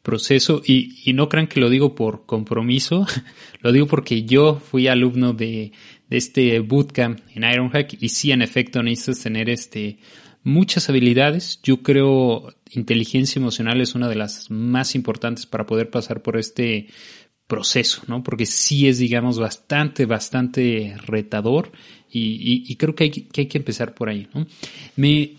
proceso 0.02 0.62
y, 0.64 0.98
y, 1.04 1.12
no 1.12 1.28
crean 1.28 1.46
que 1.46 1.60
lo 1.60 1.70
digo 1.70 1.94
por 1.94 2.26
compromiso, 2.26 3.06
lo 3.60 3.72
digo 3.72 3.86
porque 3.86 4.24
yo 4.24 4.56
fui 4.56 4.88
alumno 4.88 5.32
de, 5.32 5.72
de 6.08 6.16
este 6.16 6.58
bootcamp 6.60 7.20
en 7.34 7.44
Ironhack 7.44 7.96
y 8.02 8.08
sí, 8.10 8.32
en 8.32 8.42
efecto, 8.42 8.82
necesitas 8.82 9.22
tener 9.22 9.48
este, 9.48 9.98
muchas 10.42 10.88
habilidades. 10.88 11.60
Yo 11.62 11.82
creo 11.82 12.52
inteligencia 12.70 13.38
emocional 13.38 13.80
es 13.80 13.94
una 13.94 14.08
de 14.08 14.16
las 14.16 14.50
más 14.50 14.94
importantes 14.94 15.46
para 15.46 15.66
poder 15.66 15.90
pasar 15.90 16.22
por 16.22 16.36
este 16.38 16.88
proceso, 17.46 18.02
¿no? 18.08 18.22
Porque 18.22 18.46
sí 18.46 18.88
es, 18.88 18.98
digamos, 18.98 19.38
bastante, 19.38 20.06
bastante 20.06 20.96
retador 21.06 21.72
y, 22.12 22.76
creo 22.76 22.94
que 22.94 23.04
hay, 23.04 23.10
que 23.10 23.58
empezar 23.58 23.94
por 23.94 24.08
ahí, 24.08 24.28
¿no? 24.34 24.46
Me, 24.96 25.32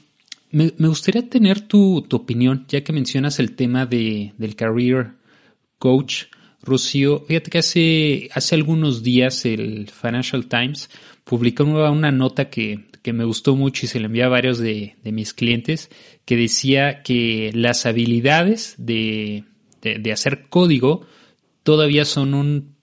me, 0.51 0.87
gustaría 0.87 1.27
tener 1.29 1.61
tu, 1.61 2.03
tu, 2.07 2.17
opinión, 2.17 2.65
ya 2.67 2.83
que 2.83 2.93
mencionas 2.93 3.39
el 3.39 3.55
tema 3.55 3.85
de, 3.85 4.33
del 4.37 4.55
career 4.55 5.11
coach. 5.77 6.25
Rocío, 6.65 7.25
fíjate 7.27 7.51
que 7.51 7.57
hace, 7.57 8.29
hace 8.33 8.55
algunos 8.55 9.03
días 9.03 9.43
el 9.43 9.89
Financial 9.89 10.45
Times 10.45 10.89
publicó 11.25 11.65
una 11.65 12.11
nota 12.11 12.49
que, 12.49 12.85
que 13.01 13.11
me 13.11 13.25
gustó 13.25 13.57
mucho 13.57 13.85
y 13.85 13.89
se 13.89 13.99
le 13.99 14.05
envió 14.05 14.25
a 14.25 14.29
varios 14.29 14.59
de, 14.59 14.95
de 15.03 15.11
mis 15.11 15.33
clientes, 15.33 15.89
que 16.23 16.37
decía 16.37 17.03
que 17.03 17.51
las 17.53 17.85
habilidades 17.85 18.75
de, 18.77 19.43
de, 19.81 19.99
de 19.99 20.11
hacer 20.13 20.45
código 20.47 21.05
todavía 21.63 22.05
son 22.05 22.33
un, 22.33 22.75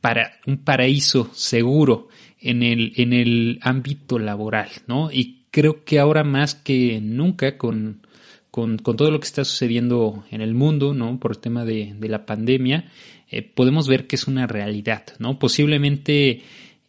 para, 0.00 0.38
un 0.46 0.58
paraíso 0.58 1.28
seguro 1.34 2.06
en 2.40 2.62
el, 2.62 2.92
en 2.96 3.12
el 3.12 3.58
ámbito 3.62 4.18
laboral, 4.18 4.70
¿no? 4.86 5.10
Y 5.10 5.44
creo 5.50 5.84
que 5.84 5.98
ahora 5.98 6.24
más 6.24 6.54
que 6.54 7.00
nunca 7.00 7.56
con, 7.56 8.06
con, 8.50 8.78
todo 8.78 9.10
lo 9.10 9.20
que 9.20 9.26
está 9.26 9.44
sucediendo 9.44 10.24
en 10.30 10.40
el 10.40 10.54
mundo, 10.54 10.94
¿no? 10.94 11.18
Por 11.18 11.32
el 11.32 11.38
tema 11.38 11.64
de, 11.64 11.94
de 11.98 12.08
la 12.08 12.26
pandemia, 12.26 12.90
eh, 13.30 13.42
podemos 13.42 13.88
ver 13.88 14.06
que 14.06 14.16
es 14.16 14.26
una 14.26 14.46
realidad, 14.46 15.04
¿no? 15.18 15.38
Posiblemente 15.38 16.42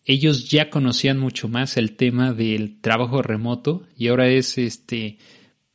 ellos 0.06 0.50
ya 0.50 0.70
conocían 0.70 1.20
mucho 1.20 1.50
más 1.50 1.78
el 1.78 1.96
tema 1.96 2.34
del 2.34 2.80
trabajo 2.80 3.22
remoto 3.22 3.84
y 3.98 4.08
ahora 4.08 4.30
es 4.30 4.58
este, 4.58 5.18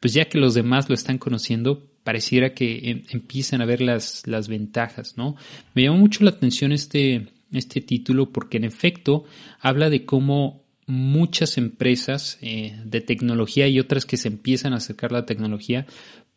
pues 0.01 0.15
ya 0.15 0.25
que 0.25 0.39
los 0.39 0.55
demás 0.55 0.89
lo 0.89 0.95
están 0.95 1.19
conociendo, 1.19 1.91
pareciera 2.03 2.55
que 2.55 2.91
em, 2.91 3.03
empiezan 3.11 3.61
a 3.61 3.67
ver 3.67 3.83
las, 3.83 4.27
las 4.27 4.49
ventajas, 4.49 5.17
¿no? 5.17 5.37
Me 5.75 5.83
llamó 5.83 5.99
mucho 5.99 6.25
la 6.25 6.31
atención 6.31 6.73
este, 6.73 7.29
este 7.53 7.81
título 7.81 8.33
porque 8.33 8.57
en 8.57 8.65
efecto 8.65 9.25
habla 9.61 9.91
de 9.91 10.05
cómo 10.05 10.63
muchas 10.87 11.59
empresas 11.59 12.39
eh, 12.43 12.79
de 12.85 13.01
tecnología 13.01 13.69
y 13.69 13.79
otras 13.79 14.05
que 14.05 14.17
se 14.17 14.29
empiezan 14.29 14.73
a 14.73 14.77
acercar 14.77 15.11
a 15.11 15.21
la 15.21 15.27
tecnología, 15.27 15.87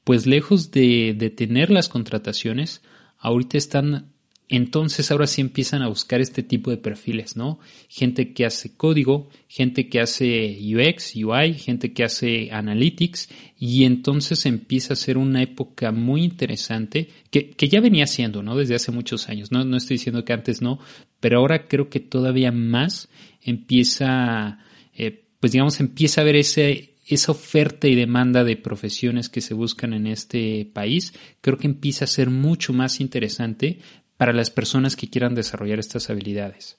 pues 0.03 0.27
lejos 0.27 0.71
de, 0.71 1.15
de 1.17 1.29
tener 1.29 1.71
las 1.71 1.89
contrataciones, 1.89 2.81
ahorita 3.17 3.57
están 3.57 4.13
entonces 4.47 5.09
ahora 5.09 5.25
sí 5.25 5.41
empiezan 5.41 5.81
a 5.81 5.87
buscar 5.87 6.21
este 6.21 6.43
tipo 6.43 6.69
de 6.69 6.77
perfiles, 6.77 7.35
¿no? 7.35 7.59
Gente 7.89 8.33
que 8.33 8.45
hace 8.45 8.77
código, 8.77 9.27
gente 9.47 9.89
que 9.89 9.99
hace 9.99 10.59
UX, 10.61 11.15
UI, 11.15 11.55
gente 11.55 11.93
que 11.93 12.03
hace 12.03 12.51
analytics 12.51 13.29
y 13.57 13.85
entonces 13.85 14.45
empieza 14.45 14.93
a 14.93 14.97
ser 14.97 15.17
una 15.17 15.41
época 15.41 15.91
muy 15.91 16.23
interesante 16.23 17.09
que, 17.31 17.51
que 17.51 17.69
ya 17.69 17.81
venía 17.81 18.05
siendo, 18.05 18.43
¿no? 18.43 18.55
Desde 18.55 18.75
hace 18.75 18.91
muchos 18.91 19.29
años, 19.29 19.51
¿no? 19.51 19.65
No 19.65 19.77
estoy 19.77 19.95
diciendo 19.97 20.23
que 20.23 20.33
antes 20.33 20.61
no, 20.61 20.79
pero 21.25 21.39
ahora 21.39 21.67
creo 21.67 21.89
que 21.89 21.99
todavía 21.99 22.51
más 22.51 23.09
empieza, 23.41 24.59
eh, 24.95 25.23
pues 25.39 25.53
digamos, 25.53 25.79
empieza 25.79 26.21
a 26.21 26.23
haber 26.23 26.35
ese, 26.35 26.93
esa 27.07 27.31
oferta 27.31 27.87
y 27.87 27.95
demanda 27.95 28.43
de 28.43 28.57
profesiones 28.57 29.27
que 29.27 29.41
se 29.41 29.55
buscan 29.55 29.93
en 29.93 30.05
este 30.05 30.69
país, 30.71 31.15
creo 31.41 31.57
que 31.57 31.65
empieza 31.65 32.05
a 32.05 32.07
ser 32.07 32.29
mucho 32.29 32.73
más 32.73 33.01
interesante 33.01 33.79
para 34.17 34.33
las 34.33 34.51
personas 34.51 34.95
que 34.95 35.09
quieran 35.09 35.33
desarrollar 35.33 35.79
estas 35.79 36.11
habilidades. 36.11 36.77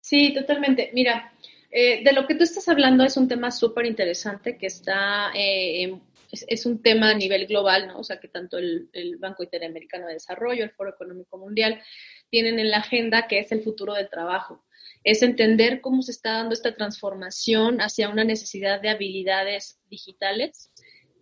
Sí, 0.00 0.32
totalmente. 0.32 0.90
Mira, 0.94 1.30
eh, 1.70 2.02
de 2.02 2.12
lo 2.14 2.26
que 2.26 2.36
tú 2.36 2.44
estás 2.44 2.66
hablando 2.66 3.04
es 3.04 3.18
un 3.18 3.28
tema 3.28 3.50
súper 3.50 3.84
interesante 3.84 4.56
que 4.56 4.68
está, 4.68 5.32
eh, 5.34 6.00
es, 6.32 6.66
un 6.66 6.82
tema 6.82 7.10
a 7.10 7.14
nivel 7.14 7.46
global, 7.46 7.88
¿no? 7.88 7.98
O 7.98 8.04
sea, 8.04 8.18
que 8.18 8.28
tanto 8.28 8.58
el, 8.58 8.88
Banco 9.18 9.42
Interamericano 9.42 10.06
de 10.06 10.14
Desarrollo, 10.14 10.64
el 10.64 10.70
Foro 10.70 10.90
Económico 10.90 11.38
Mundial, 11.38 11.80
tienen 12.30 12.58
en 12.58 12.70
la 12.70 12.78
agenda 12.78 13.28
que 13.28 13.38
es 13.38 13.52
el 13.52 13.62
futuro 13.62 13.94
del 13.94 14.08
trabajo. 14.08 14.64
Es 15.04 15.22
entender 15.22 15.80
cómo 15.80 16.02
se 16.02 16.12
está 16.12 16.34
dando 16.34 16.54
esta 16.54 16.74
transformación 16.74 17.80
hacia 17.80 18.08
una 18.08 18.24
necesidad 18.24 18.80
de 18.80 18.90
habilidades 18.90 19.80
digitales 19.88 20.70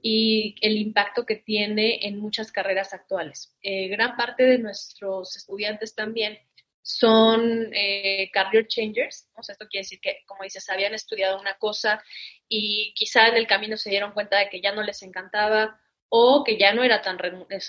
y 0.03 0.55
el 0.61 0.77
impacto 0.77 1.27
que 1.27 1.37
tiene 1.37 2.07
en 2.07 2.19
muchas 2.19 2.53
carreras 2.53 2.95
actuales. 2.95 3.57
Eh, 3.63 3.89
gran 3.89 4.17
parte 4.17 4.45
de 4.45 4.59
nuestros 4.59 5.37
estudiantes 5.37 5.95
también 5.95 6.39
son 6.83 7.69
eh, 7.75 8.31
career 8.33 8.67
changers, 8.67 9.29
o 9.37 9.43
sea, 9.43 9.53
esto 9.53 9.67
quiere 9.69 9.83
decir 9.83 10.01
que, 10.01 10.23
como 10.27 10.45
dices, 10.45 10.71
habían 10.71 10.95
estudiado 10.95 11.39
una 11.39 11.59
cosa 11.59 12.03
y 12.49 12.95
quizá 12.95 13.29
en 13.29 13.37
el 13.37 13.47
camino 13.47 13.77
se 13.77 13.91
dieron 13.91 14.13
cuenta 14.13 14.39
de 14.39 14.49
que 14.49 14.63
ya 14.63 14.73
no 14.73 14.83
les 14.83 15.03
encantaba 15.03 15.79
o 16.09 16.43
que 16.45 16.59
ya 16.59 16.73
no 16.73 16.83
era 16.83 17.03
tan, 17.03 17.19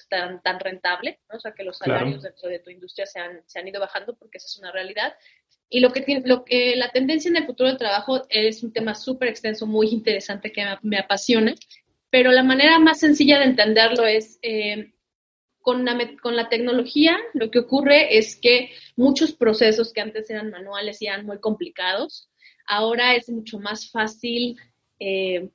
tan, 0.09 0.41
tan 0.41 0.59
rentable, 0.59 1.19
¿no? 1.29 1.37
o 1.37 1.39
sea, 1.39 1.51
que 1.51 1.63
los 1.63 1.77
salarios 1.77 2.23
dentro 2.23 2.49
de 2.49 2.59
tu 2.59 2.69
industria 2.69 3.05
se 3.05 3.19
han, 3.19 3.41
se 3.45 3.59
han 3.59 3.67
ido 3.67 3.79
bajando 3.81 4.15
porque 4.15 4.37
esa 4.37 4.47
es 4.47 4.57
una 4.59 4.71
realidad. 4.71 5.13
Y 5.69 5.81
lo 5.81 5.91
que, 5.91 6.01
tiene, 6.01 6.27
lo 6.27 6.45
que 6.45 6.75
la 6.75 6.89
tendencia 6.89 7.29
en 7.29 7.35
el 7.35 7.45
futuro 7.45 7.69
del 7.69 7.77
trabajo 7.77 8.23
es 8.29 8.63
un 8.63 8.73
tema 8.73 8.95
súper 8.95 9.29
extenso, 9.29 9.67
muy 9.67 9.89
interesante 9.89 10.51
que 10.51 10.65
me, 10.81 10.97
apasiona, 10.97 11.53
pero 12.09 12.31
la 12.31 12.43
manera 12.43 12.79
más 12.79 12.99
sencilla 12.99 13.39
de 13.39 13.45
entenderlo 13.45 14.05
es 14.05 14.39
eh, 14.41 14.93
con, 15.61 15.85
la, 15.85 15.97
con 16.21 16.35
la 16.35 16.49
tecnología 16.49 17.17
lo 17.33 17.51
que 17.51 17.59
ocurre 17.59 18.17
es 18.17 18.35
que 18.35 18.71
muchos 18.95 19.33
procesos 19.33 19.93
que 19.93 20.01
antes 20.01 20.29
eran 20.29 20.49
manuales 20.49 21.01
y 21.01 21.07
eran 21.07 21.25
muy 21.25 21.39
complicados, 21.39 22.29
ahora 22.65 23.15
es 23.15 23.29
mucho 23.29 23.59
más 23.59 23.91
fácil 23.91 24.57
eh, 24.99 25.49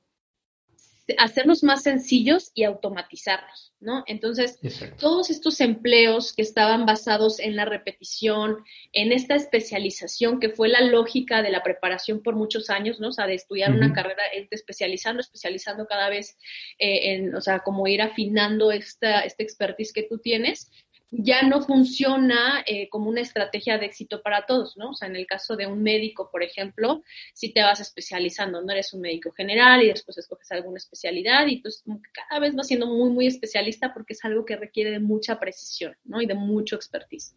hacerlos 1.17 1.63
más 1.63 1.83
sencillos 1.83 2.51
y 2.53 2.63
automatizarlos, 2.63 3.73
¿no? 3.79 4.03
Entonces, 4.07 4.59
todos 4.99 5.29
estos 5.29 5.61
empleos 5.61 6.33
que 6.33 6.41
estaban 6.41 6.85
basados 6.85 7.39
en 7.39 7.55
la 7.55 7.65
repetición, 7.65 8.63
en 8.91 9.11
esta 9.11 9.35
especialización 9.35 10.39
que 10.39 10.49
fue 10.49 10.67
la 10.67 10.81
lógica 10.81 11.43
de 11.43 11.51
la 11.51 11.63
preparación 11.63 12.23
por 12.23 12.35
muchos 12.35 12.69
años, 12.69 12.99
¿no? 12.99 13.09
O 13.09 13.11
sea, 13.11 13.27
de 13.27 13.35
estudiar 13.35 13.71
una 13.71 13.93
carrera, 13.93 14.23
especializando, 14.49 15.21
especializando 15.21 15.85
cada 15.85 16.09
vez, 16.09 16.37
eh, 16.79 17.13
en, 17.13 17.35
o 17.35 17.41
sea, 17.41 17.59
como 17.59 17.87
ir 17.87 18.01
afinando 18.01 18.71
esta, 18.71 19.21
este 19.21 19.43
expertise 19.43 19.93
que 19.93 20.03
tú 20.03 20.17
tienes, 20.17 20.71
ya 21.17 21.43
no 21.43 21.61
funciona 21.61 22.63
eh, 22.65 22.89
como 22.89 23.09
una 23.09 23.21
estrategia 23.21 23.77
de 23.77 23.85
éxito 23.85 24.21
para 24.21 24.45
todos, 24.45 24.75
¿no? 24.77 24.91
O 24.91 24.93
sea, 24.93 25.07
en 25.07 25.15
el 25.15 25.25
caso 25.25 25.55
de 25.55 25.67
un 25.67 25.81
médico, 25.81 26.29
por 26.31 26.43
ejemplo, 26.43 27.03
si 27.33 27.53
te 27.53 27.61
vas 27.61 27.79
especializando, 27.79 28.61
no 28.61 28.71
eres 28.71 28.93
un 28.93 29.01
médico 29.01 29.31
general 29.31 29.83
y 29.83 29.87
después 29.87 30.17
escoges 30.17 30.51
alguna 30.51 30.77
especialidad 30.77 31.47
y 31.47 31.55
entonces 31.55 31.83
como 31.83 32.01
que 32.01 32.09
cada 32.11 32.39
vez 32.39 32.55
vas 32.55 32.67
siendo 32.67 32.87
muy, 32.87 33.09
muy 33.09 33.27
especialista 33.27 33.93
porque 33.93 34.13
es 34.13 34.25
algo 34.25 34.45
que 34.45 34.55
requiere 34.55 34.91
de 34.91 34.99
mucha 34.99 35.39
precisión, 35.39 35.95
¿no? 36.03 36.21
Y 36.21 36.25
de 36.25 36.35
mucho 36.35 36.75
expertise. 36.75 37.35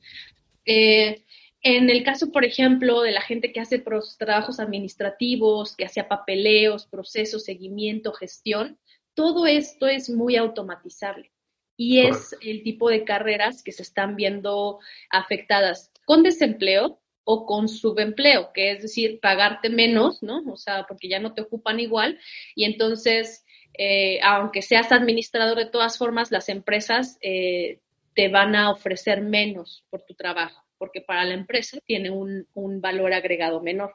Eh, 0.64 1.24
en 1.62 1.90
el 1.90 2.04
caso, 2.04 2.30
por 2.30 2.44
ejemplo, 2.44 3.02
de 3.02 3.12
la 3.12 3.20
gente 3.20 3.52
que 3.52 3.60
hace 3.60 3.82
trabajos 4.18 4.60
administrativos, 4.60 5.76
que 5.76 5.84
hacía 5.84 6.08
papeleos, 6.08 6.86
procesos, 6.86 7.44
seguimiento, 7.44 8.12
gestión, 8.12 8.78
todo 9.14 9.46
esto 9.46 9.86
es 9.86 10.08
muy 10.08 10.36
automatizable 10.36 11.32
y 11.78 12.00
es 12.00 12.36
el 12.42 12.64
tipo 12.64 12.90
de 12.90 13.04
carreras 13.04 13.62
que 13.62 13.70
se 13.70 13.82
están 13.82 14.16
viendo 14.16 14.80
afectadas 15.10 15.92
con 16.04 16.24
desempleo 16.24 17.00
o 17.22 17.46
con 17.46 17.68
subempleo, 17.68 18.52
que 18.52 18.72
es 18.72 18.82
decir, 18.82 19.20
pagarte 19.20 19.70
menos, 19.70 20.22
¿no? 20.22 20.42
O 20.50 20.56
sea, 20.56 20.86
porque 20.88 21.08
ya 21.08 21.20
no 21.20 21.34
te 21.34 21.42
ocupan 21.42 21.78
igual 21.78 22.18
y 22.56 22.64
entonces, 22.64 23.44
eh, 23.74 24.18
aunque 24.24 24.60
seas 24.60 24.90
administrador 24.90 25.56
de 25.56 25.70
todas 25.70 25.98
formas, 25.98 26.32
las 26.32 26.48
empresas 26.48 27.16
eh, 27.20 27.78
te 28.14 28.28
van 28.28 28.56
a 28.56 28.72
ofrecer 28.72 29.22
menos 29.22 29.84
por 29.88 30.02
tu 30.02 30.14
trabajo 30.14 30.64
porque 30.78 31.00
para 31.00 31.24
la 31.24 31.34
empresa 31.34 31.78
tiene 31.84 32.10
un, 32.10 32.46
valor 32.80 33.12
agregado 33.12 33.60
menor. 33.60 33.94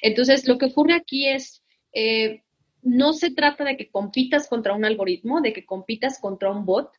Entonces, 0.00 0.48
lo 0.48 0.56
que 0.56 0.66
ocurre 0.66 0.94
aquí 0.94 1.28
es, 1.28 1.62
eh, 1.92 2.42
no 2.80 3.12
se 3.12 3.30
trata 3.30 3.64
de 3.64 3.76
que 3.76 3.90
compitas 3.90 4.48
contra 4.48 4.72
un 4.72 4.86
algoritmo, 4.86 5.42
de 5.42 5.52
que 5.52 5.66
compitas 5.66 6.18
contra 6.18 6.50
un 6.50 6.64
bot, 6.64 6.90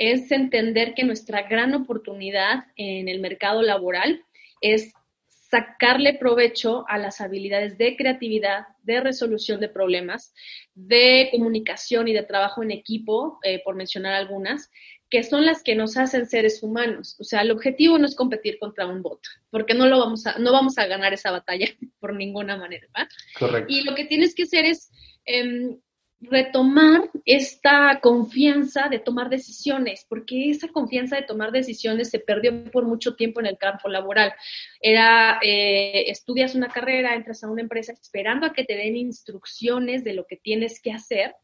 es 0.00 0.32
entender 0.32 0.94
que 0.94 1.04
nuestra 1.04 1.42
gran 1.42 1.74
oportunidad 1.74 2.64
en 2.74 3.06
el 3.06 3.20
mercado 3.20 3.60
laboral 3.60 4.24
es 4.62 4.94
sacarle 5.28 6.14
provecho 6.14 6.86
a 6.88 6.96
las 6.96 7.20
habilidades 7.20 7.76
de 7.76 7.96
creatividad, 7.96 8.62
de 8.82 9.00
resolución 9.02 9.60
de 9.60 9.68
problemas, 9.68 10.32
de 10.74 11.28
comunicación 11.30 12.08
y 12.08 12.14
de 12.14 12.22
trabajo 12.22 12.62
en 12.62 12.70
equipo, 12.70 13.40
eh, 13.42 13.60
por 13.62 13.74
mencionar 13.76 14.14
algunas, 14.14 14.70
que 15.10 15.22
son 15.22 15.44
las 15.44 15.62
que 15.62 15.74
nos 15.74 15.98
hacen 15.98 16.26
seres 16.26 16.62
humanos. 16.62 17.16
O 17.20 17.24
sea, 17.24 17.42
el 17.42 17.50
objetivo 17.50 17.98
no 17.98 18.06
es 18.06 18.16
competir 18.16 18.58
contra 18.58 18.86
un 18.86 19.02
bot, 19.02 19.20
porque 19.50 19.74
no 19.74 19.86
lo 19.86 19.98
vamos 19.98 20.26
a, 20.26 20.38
no 20.38 20.50
vamos 20.50 20.78
a 20.78 20.86
ganar 20.86 21.12
esa 21.12 21.30
batalla 21.30 21.66
por 22.00 22.14
ninguna 22.14 22.56
manera, 22.56 22.86
¿va? 22.96 23.06
Correcto. 23.38 23.70
Y 23.70 23.82
lo 23.82 23.94
que 23.94 24.06
tienes 24.06 24.34
que 24.34 24.44
hacer 24.44 24.64
es 24.64 24.90
em, 25.26 25.78
retomar 26.20 27.10
esta 27.24 27.98
confianza 28.00 28.88
de 28.88 28.98
tomar 28.98 29.30
decisiones, 29.30 30.04
porque 30.08 30.50
esa 30.50 30.68
confianza 30.68 31.16
de 31.16 31.22
tomar 31.22 31.50
decisiones 31.50 32.10
se 32.10 32.18
perdió 32.18 32.64
por 32.70 32.84
mucho 32.84 33.16
tiempo 33.16 33.40
en 33.40 33.46
el 33.46 33.56
campo 33.58 33.88
laboral. 33.88 34.32
Era, 34.80 35.38
eh, 35.42 36.10
estudias 36.10 36.54
una 36.54 36.68
carrera, 36.68 37.14
entras 37.14 37.42
a 37.42 37.50
una 37.50 37.62
empresa 37.62 37.92
esperando 37.92 38.46
a 38.46 38.52
que 38.52 38.64
te 38.64 38.76
den 38.76 38.96
instrucciones 38.96 40.04
de 40.04 40.14
lo 40.14 40.26
que 40.26 40.36
tienes 40.36 40.80
que 40.80 40.92
hacer 40.92 41.34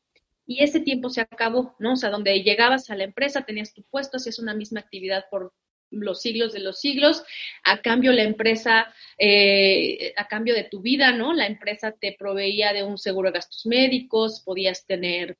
y 0.46 0.62
ese 0.62 0.80
tiempo 0.80 1.10
se 1.10 1.22
acabó, 1.22 1.74
¿no? 1.78 1.94
O 1.94 1.96
sea, 1.96 2.10
donde 2.10 2.42
llegabas 2.42 2.88
a 2.90 2.96
la 2.96 3.04
empresa, 3.04 3.42
tenías 3.42 3.74
tu 3.74 3.82
puesto, 3.82 4.18
hacías 4.18 4.38
una 4.38 4.54
misma 4.54 4.80
actividad 4.80 5.24
por 5.30 5.52
los 6.00 6.20
siglos 6.20 6.52
de 6.52 6.60
los 6.60 6.80
siglos, 6.80 7.22
a 7.64 7.80
cambio 7.80 8.12
la 8.12 8.22
empresa, 8.22 8.92
eh, 9.18 10.12
a 10.16 10.28
cambio 10.28 10.54
de 10.54 10.64
tu 10.64 10.80
vida, 10.80 11.12
¿no? 11.12 11.32
La 11.32 11.46
empresa 11.46 11.92
te 11.92 12.16
proveía 12.18 12.72
de 12.72 12.84
un 12.84 12.98
seguro 12.98 13.30
de 13.30 13.38
gastos 13.38 13.66
médicos, 13.66 14.42
podías 14.44 14.86
tener 14.86 15.36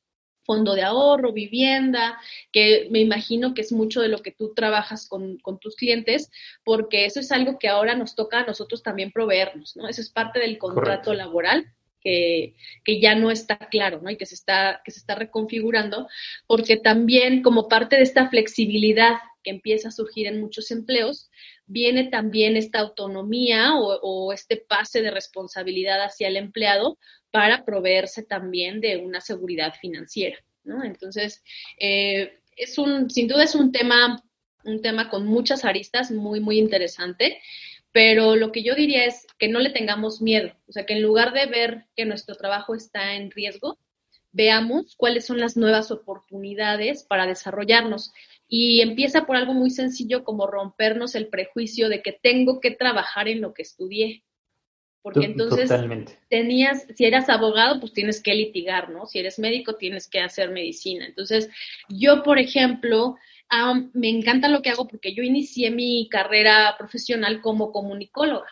fondo 0.47 0.75
de 0.75 0.83
ahorro, 0.83 1.33
vivienda, 1.33 2.19
que 2.53 2.89
me 2.91 3.01
imagino 3.01 3.53
que 3.53 3.61
es 3.61 3.73
mucho 3.73 4.01
de 4.01 4.09
lo 4.09 4.23
que 4.23 4.31
tú 4.31 4.55
trabajas 4.55 5.07
con, 5.07 5.39
tus 5.61 5.77
clientes, 5.77 6.31
porque 6.65 7.05
eso 7.05 7.21
es 7.21 7.33
algo 7.33 7.59
que 7.59 7.69
ahora 7.69 7.95
nos 7.95 8.15
toca 8.15 8.41
a 8.41 8.47
nosotros 8.47 8.83
también 8.83 9.11
proveernos, 9.13 9.77
¿no? 9.77 9.89
Eso 9.89 10.01
es 10.01 10.11
parte 10.11 10.39
del 10.39 10.57
contrato 10.57 11.13
laboral. 11.13 11.67
Que, 11.99 12.55
que, 12.85 13.01
ya 13.01 13.17
no 13.17 13.33
está 13.33 13.59
claro, 13.59 14.01
¿no? 14.01 14.09
Y 14.09 14.17
que 14.17 14.27
se 14.27 14.37
está, 14.37 14.81
que 14.85 14.93
se 14.93 15.01
está 15.01 15.17
reconfigurando, 15.17 16.07
porque 16.47 16.77
también 16.77 17.43
como 17.43 17.67
parte 17.67 17.97
de 17.97 18.03
esta 18.03 18.29
flexibilidad 18.29 19.17
que 19.47 19.53
empieza 19.53 19.89
a 19.89 19.93
surgir 19.93 20.27
en 20.27 20.41
muchos 20.41 20.73
empleos, 20.73 21.31
viene 21.67 22.09
también 22.09 22.57
esta 22.57 22.81
autonomía 22.81 23.77
o, 23.77 24.33
este 24.33 24.57
pase 24.57 25.03
de 25.03 25.13
responsabilidad 25.13 26.03
hacia 26.03 26.27
el 26.27 26.37
empleado 26.37 26.99
para 27.31 27.65
proveerse 27.65 28.25
también 28.25 28.81
de 28.81 28.97
una 28.97 29.21
seguridad 29.21 29.73
financiera. 29.81 30.37
Entonces, 30.83 31.45
eh, 31.79 32.41
es 32.57 32.77
un, 32.77 33.09
sin 33.09 33.29
duda 33.29 33.45
es 33.45 33.55
un 33.55 33.71
tema, 33.71 34.21
un 34.65 34.83
tema 34.83 35.09
con 35.11 35.27
muchas 35.27 35.65
aristas, 35.65 36.11
muy, 36.11 36.41
muy 36.41 36.59
interesante, 36.59 37.41
pero 37.93 38.35
lo 38.35 38.51
que 38.51 38.65
yo 38.65 38.75
diría 38.75 39.05
es 39.05 39.29
que 39.39 39.47
no 39.47 39.61
le 39.61 39.71
tengamos 39.71 40.21
miedo, 40.21 40.53
o 40.67 40.73
sea, 40.73 40.87
que 40.87 40.95
en 40.95 41.03
lugar 41.03 41.33
de 41.33 41.47
ver 41.47 41.85
que 41.95 42.05
nuestro 42.05 42.35
trabajo 42.35 42.75
está 42.75 43.15
en 43.15 43.31
riesgo, 43.31 43.79
veamos 44.37 44.95
cuáles 44.97 45.25
son 45.25 45.41
las 45.41 45.57
nuevas 45.57 45.91
oportunidades 45.91 47.05
para 47.05 47.27
desarrollarnos. 47.27 48.13
Y 48.49 48.81
empieza 48.81 49.27
por 49.27 49.37
algo 49.37 49.55
muy 49.55 49.71
sencillo 49.71 50.25
como 50.25 50.47
rompernos 50.47 51.15
el 51.15 51.29
prejuicio 51.29 51.89
de 51.89 52.03
que 52.03 52.13
tengo 52.13 52.61
que 52.61 52.71
trabajar 52.71 53.29
en 53.29 53.41
lo 53.41 53.55
que 53.55 53.63
estudié. 53.63 54.23
Porque 55.03 55.27
entonces 55.27 55.71
tenías, 56.29 56.87
si 56.97 57.05
eras 57.05 57.29
abogado, 57.29 57.79
pues 57.79 57.93
tienes 57.93 58.21
que 58.21 58.35
litigar, 58.35 58.91
¿no? 58.91 59.07
Si 59.07 59.21
eres 59.21 59.39
médico, 59.39 59.77
tienes 59.77 60.09
que 60.09 60.21
hacer 60.21 60.51
medicina. 60.51 61.07
Entonces, 61.07 61.49
yo, 61.89 62.25
por 62.25 62.41
ejemplo, 62.41 63.17
me 63.93 64.09
encanta 64.09 64.49
lo 64.49 64.63
que 64.63 64.71
hago 64.71 64.89
porque 64.89 65.15
yo 65.15 65.23
inicié 65.23 65.71
mi 65.71 66.09
carrera 66.11 66.75
profesional 66.77 67.41
como 67.41 67.71
comunicóloga 67.71 68.49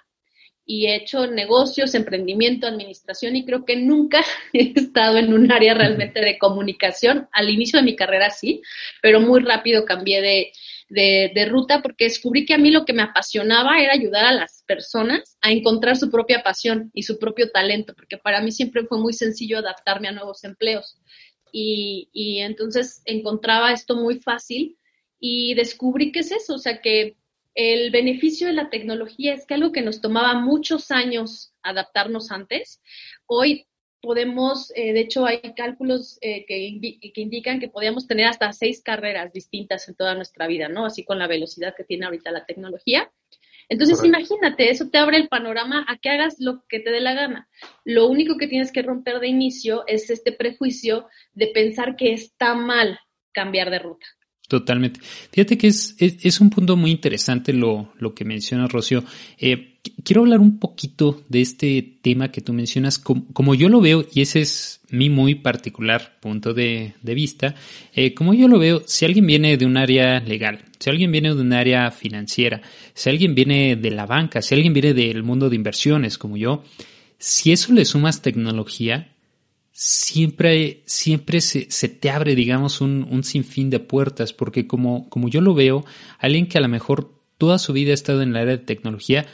y 0.66 0.87
he 0.87 0.96
hecho 0.96 1.27
negocios, 1.27 1.94
emprendimiento, 1.94 2.66
administración 2.66 3.37
y 3.37 3.44
creo 3.44 3.64
que 3.64 3.77
nunca 3.77 4.24
he 4.53 4.72
estado 4.74 5.18
en 5.18 5.33
un 5.33 5.53
área 5.53 5.74
realmente 5.74 6.20
de 6.20 6.38
comunicación. 6.38 7.29
Al 7.33 7.50
inicio 7.50 7.79
de 7.79 7.85
mi 7.85 7.96
carrera 7.96 8.31
sí, 8.31 8.62
pero 9.03 9.20
muy 9.20 9.40
rápido 9.40 9.85
cambié 9.85 10.22
de, 10.22 10.53
de, 10.88 11.44
ruta 11.46 11.83
porque 11.83 12.05
descubrí 12.05 12.46
que 12.46 12.55
a 12.55 12.59
mí 12.59 12.70
lo 12.70 12.85
que 12.85 12.92
me 12.92 13.03
apasionaba 13.03 13.81
era 13.81 13.92
ayudar 13.92 14.24
a 14.24 14.33
las 14.33 14.62
personas 14.66 15.37
a 15.42 15.50
encontrar 15.50 15.96
su 15.96 16.11
propia 16.11 16.42
pasión 16.42 16.90
y 16.94 17.03
su 17.03 17.18
propio 17.18 17.50
talento, 17.50 17.94
porque 17.94 18.16
para 18.16 18.40
mí 18.40 18.53
siempre 18.53 18.85
fue 18.85 18.98
muy 18.98 19.12
sencillo 19.12 19.59
adaptarme 19.59 20.09
a 20.09 20.12
nuevos 20.12 20.44
empleos. 20.44 20.98
Y, 21.53 22.09
y 22.12 22.40
entonces 22.40 23.03
encontraba 23.05 23.72
esto 23.72 23.96
muy 23.96 24.18
fácil 24.18 24.77
y 25.20 25.55
descubrí 25.55 26.11
que 26.11 26.20
es 26.20 26.33
eso, 26.33 26.55
o 26.55 26.59
sea 26.59 26.81
que 26.81 27.16
el 27.54 27.90
beneficio 27.90 28.46
de 28.46 28.52
la 28.52 28.70
tecnología 28.70 29.34
es 29.34 29.46
que 29.46 29.54
algo 29.54 29.72
que 29.72 29.82
nos 29.82 30.00
tomaba 30.00 30.34
muchos 30.34 30.90
años 30.90 31.54
adaptarnos 31.62 32.30
antes, 32.30 32.82
hoy 33.26 33.66
podemos, 34.00 34.70
eh, 34.76 34.92
de 34.92 35.00
hecho 35.00 35.24
hay 35.24 35.40
cálculos 35.56 36.18
eh, 36.20 36.44
que, 36.46 36.78
que, 37.14 37.20
indican 37.20 37.58
que 37.58 37.68
podíamos 37.68 38.06
tener 38.06 38.26
hasta 38.26 38.52
seis 38.52 38.82
carreras 38.82 39.32
distintas 39.32 39.88
en 39.88 39.94
toda 39.94 40.14
nuestra 40.14 40.46
vida, 40.46 40.68
¿no? 40.68 40.84
Así 40.84 41.04
con 41.04 41.18
la 41.18 41.26
velocidad 41.26 41.74
que 41.74 41.84
tiene 41.84 42.04
ahorita 42.04 42.30
la 42.30 42.44
tecnología. 42.44 43.10
Entonces 43.70 44.04
imagínate, 44.04 44.68
eso 44.68 44.90
te 44.90 44.98
abre 44.98 45.16
el 45.16 45.28
panorama 45.28 45.86
a 45.88 45.96
que 45.96 46.10
hagas 46.10 46.36
lo 46.38 46.64
que 46.68 46.80
te 46.80 46.90
dé 46.90 47.00
la 47.00 47.14
gana. 47.14 47.48
Lo 47.84 48.08
único 48.08 48.36
que 48.36 48.46
tienes 48.46 48.72
que 48.72 48.82
romper 48.82 49.20
de 49.20 49.28
inicio 49.28 49.84
es 49.86 50.10
este 50.10 50.32
prejuicio 50.32 51.08
de 51.32 51.46
pensar 51.46 51.96
que 51.96 52.12
está 52.12 52.54
mal 52.54 52.98
cambiar 53.32 53.70
de 53.70 53.78
ruta. 53.78 54.06
Totalmente. 54.48 55.00
Fíjate 55.33 55.57
que 55.57 55.68
es, 55.68 55.96
es, 55.98 56.40
un 56.40 56.50
punto 56.50 56.76
muy 56.76 56.90
interesante 56.90 57.54
lo, 57.54 57.92
lo 57.98 58.14
que 58.14 58.26
menciona 58.26 58.68
Rocío. 58.68 59.02
Eh, 59.38 59.78
quiero 60.04 60.20
hablar 60.20 60.40
un 60.40 60.59
poquito 60.59 61.22
de 61.30 61.40
este 61.40 61.96
tema 62.02 62.30
que 62.30 62.42
tú 62.42 62.52
mencionas, 62.52 62.98
como, 62.98 63.54
yo 63.54 63.70
lo 63.70 63.80
veo, 63.80 64.04
y 64.12 64.20
ese 64.20 64.42
es 64.42 64.80
mi 64.90 65.09
muy 65.09 65.35
particular 65.35 66.18
punto 66.20 66.52
de, 66.52 66.92
de 67.00 67.14
vista, 67.14 67.54
eh, 67.94 68.12
como 68.12 68.35
yo 68.35 68.46
lo 68.46 68.59
veo, 68.59 68.83
si 68.87 69.07
alguien 69.07 69.26
viene 69.26 69.57
de 69.57 69.64
un 69.64 69.78
área 69.78 70.20
legal, 70.20 70.61
si 70.78 70.90
alguien 70.90 71.11
viene 71.11 71.35
de 71.35 71.40
un 71.40 71.52
área 71.54 71.90
financiera, 71.90 72.61
si 72.92 73.09
alguien 73.09 73.35
viene 73.35 73.76
de 73.76 73.90
la 73.90 74.04
banca, 74.04 74.42
si 74.42 74.54
alguien 74.54 74.74
viene 74.74 74.92
del 74.92 75.22
mundo 75.22 75.48
de 75.48 75.57
inversiones 75.57 76.18
como 76.18 76.37
yo, 76.37 76.64
si 77.18 77.52
eso 77.52 77.72
le 77.72 77.87
sumas 77.87 78.20
tecnología, 78.20 79.13
siempre, 79.76 80.84
siempre 80.87 81.40
se, 81.40 81.66
se, 81.68 81.88
te 81.88 82.08
abre, 82.08 82.37
digamos, 82.37 82.80
un, 82.80 83.06
un, 83.10 83.24
sinfín 83.24 83.70
de 83.70 83.80
puertas, 83.80 84.32
porque 84.32 84.68
como, 84.68 85.10
como 85.10 85.28
yo 85.28 85.40
lo 85.40 85.52
veo, 85.52 85.84
alguien 86.20 86.46
que 86.46 86.58
a 86.58 86.60
lo 86.60 86.68
mejor 86.68 87.12
toda 87.38 87.58
su 87.58 87.72
vida 87.72 87.90
ha 87.90 87.94
estado 87.94 88.22
en 88.22 88.30
el 88.30 88.37
área 88.37 88.56
de 88.56 88.64
tecnología, 88.64 89.26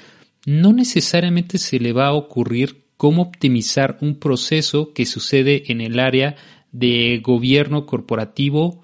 no 0.46 0.72
necesariamente 0.72 1.59
se 1.59 1.79
le 1.79 1.92
va 1.92 2.07
a 2.07 2.14
ocurrir 2.14 2.85
cómo 2.96 3.22
optimizar 3.22 3.98
un 4.00 4.18
proceso 4.18 4.94
que 4.94 5.05
sucede 5.05 5.70
en 5.70 5.83
el 5.83 6.00
área 6.00 6.37
de 6.72 7.20
gobierno 7.22 7.85
corporativo 7.85 8.83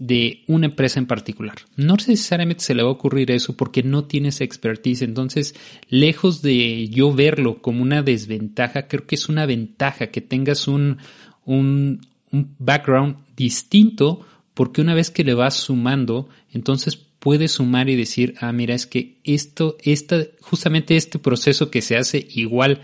de 0.00 0.44
una 0.46 0.66
empresa 0.66 0.98
en 0.98 1.06
particular. 1.06 1.56
No 1.76 1.94
necesariamente 1.94 2.64
se 2.64 2.74
le 2.74 2.82
va 2.82 2.88
a 2.88 2.92
ocurrir 2.92 3.30
eso 3.30 3.54
porque 3.54 3.82
no 3.82 4.04
tienes 4.04 4.40
expertise. 4.40 5.02
Entonces, 5.02 5.54
lejos 5.90 6.40
de 6.40 6.88
yo 6.88 7.12
verlo 7.12 7.60
como 7.60 7.82
una 7.82 8.02
desventaja, 8.02 8.88
creo 8.88 9.06
que 9.06 9.14
es 9.14 9.28
una 9.28 9.44
ventaja 9.44 10.06
que 10.06 10.22
tengas 10.22 10.68
un, 10.68 10.96
un, 11.44 12.00
un 12.32 12.56
background 12.58 13.18
distinto 13.36 14.26
porque 14.54 14.80
una 14.80 14.94
vez 14.94 15.10
que 15.10 15.22
le 15.22 15.34
vas 15.34 15.54
sumando, 15.54 16.30
entonces 16.50 16.96
puedes 16.96 17.52
sumar 17.52 17.90
y 17.90 17.96
decir, 17.96 18.34
ah, 18.40 18.52
mira, 18.52 18.74
es 18.74 18.86
que 18.86 19.18
esto, 19.22 19.76
esta, 19.82 20.24
justamente 20.40 20.96
este 20.96 21.18
proceso 21.18 21.70
que 21.70 21.82
se 21.82 21.96
hace 21.96 22.26
igual 22.30 22.80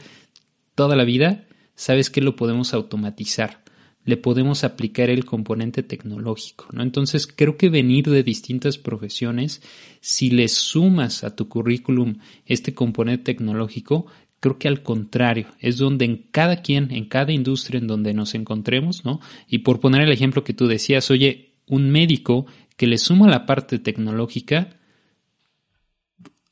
toda 0.74 0.96
la 0.96 1.04
vida, 1.04 1.46
sabes 1.74 2.10
que 2.10 2.20
lo 2.20 2.36
podemos 2.36 2.74
automatizar 2.74 3.64
le 4.06 4.16
podemos 4.16 4.64
aplicar 4.64 5.10
el 5.10 5.24
componente 5.24 5.82
tecnológico, 5.82 6.68
¿no? 6.70 6.82
Entonces 6.82 7.26
creo 7.26 7.56
que 7.56 7.68
venir 7.68 8.08
de 8.08 8.22
distintas 8.22 8.78
profesiones, 8.78 9.60
si 10.00 10.30
le 10.30 10.48
sumas 10.48 11.24
a 11.24 11.34
tu 11.34 11.48
currículum 11.48 12.18
este 12.46 12.72
componente 12.72 13.24
tecnológico, 13.24 14.06
creo 14.38 14.58
que 14.58 14.68
al 14.68 14.84
contrario, 14.84 15.48
es 15.58 15.76
donde 15.76 16.04
en 16.04 16.28
cada 16.30 16.62
quien, 16.62 16.92
en 16.92 17.06
cada 17.06 17.32
industria 17.32 17.78
en 17.78 17.88
donde 17.88 18.14
nos 18.14 18.36
encontremos, 18.36 19.04
¿no? 19.04 19.20
Y 19.48 19.58
por 19.58 19.80
poner 19.80 20.02
el 20.02 20.12
ejemplo 20.12 20.44
que 20.44 20.54
tú 20.54 20.68
decías, 20.68 21.10
oye, 21.10 21.54
un 21.66 21.90
médico 21.90 22.46
que 22.76 22.86
le 22.86 22.98
suma 22.98 23.28
la 23.28 23.44
parte 23.44 23.80
tecnológica, 23.80 24.78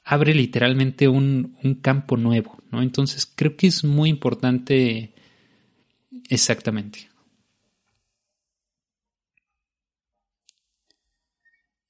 abre 0.05 0.35
literalmente 0.35 1.07
un, 1.07 1.57
un 1.63 1.75
campo 1.77 2.17
nuevo, 2.17 2.59
¿no? 2.73 2.83
Entonces 2.83 3.33
creo 3.33 3.57
que 3.57 3.69
es 3.69 3.85
muy 3.85 4.11
importante 4.11 5.15
exactamente. 6.29 7.14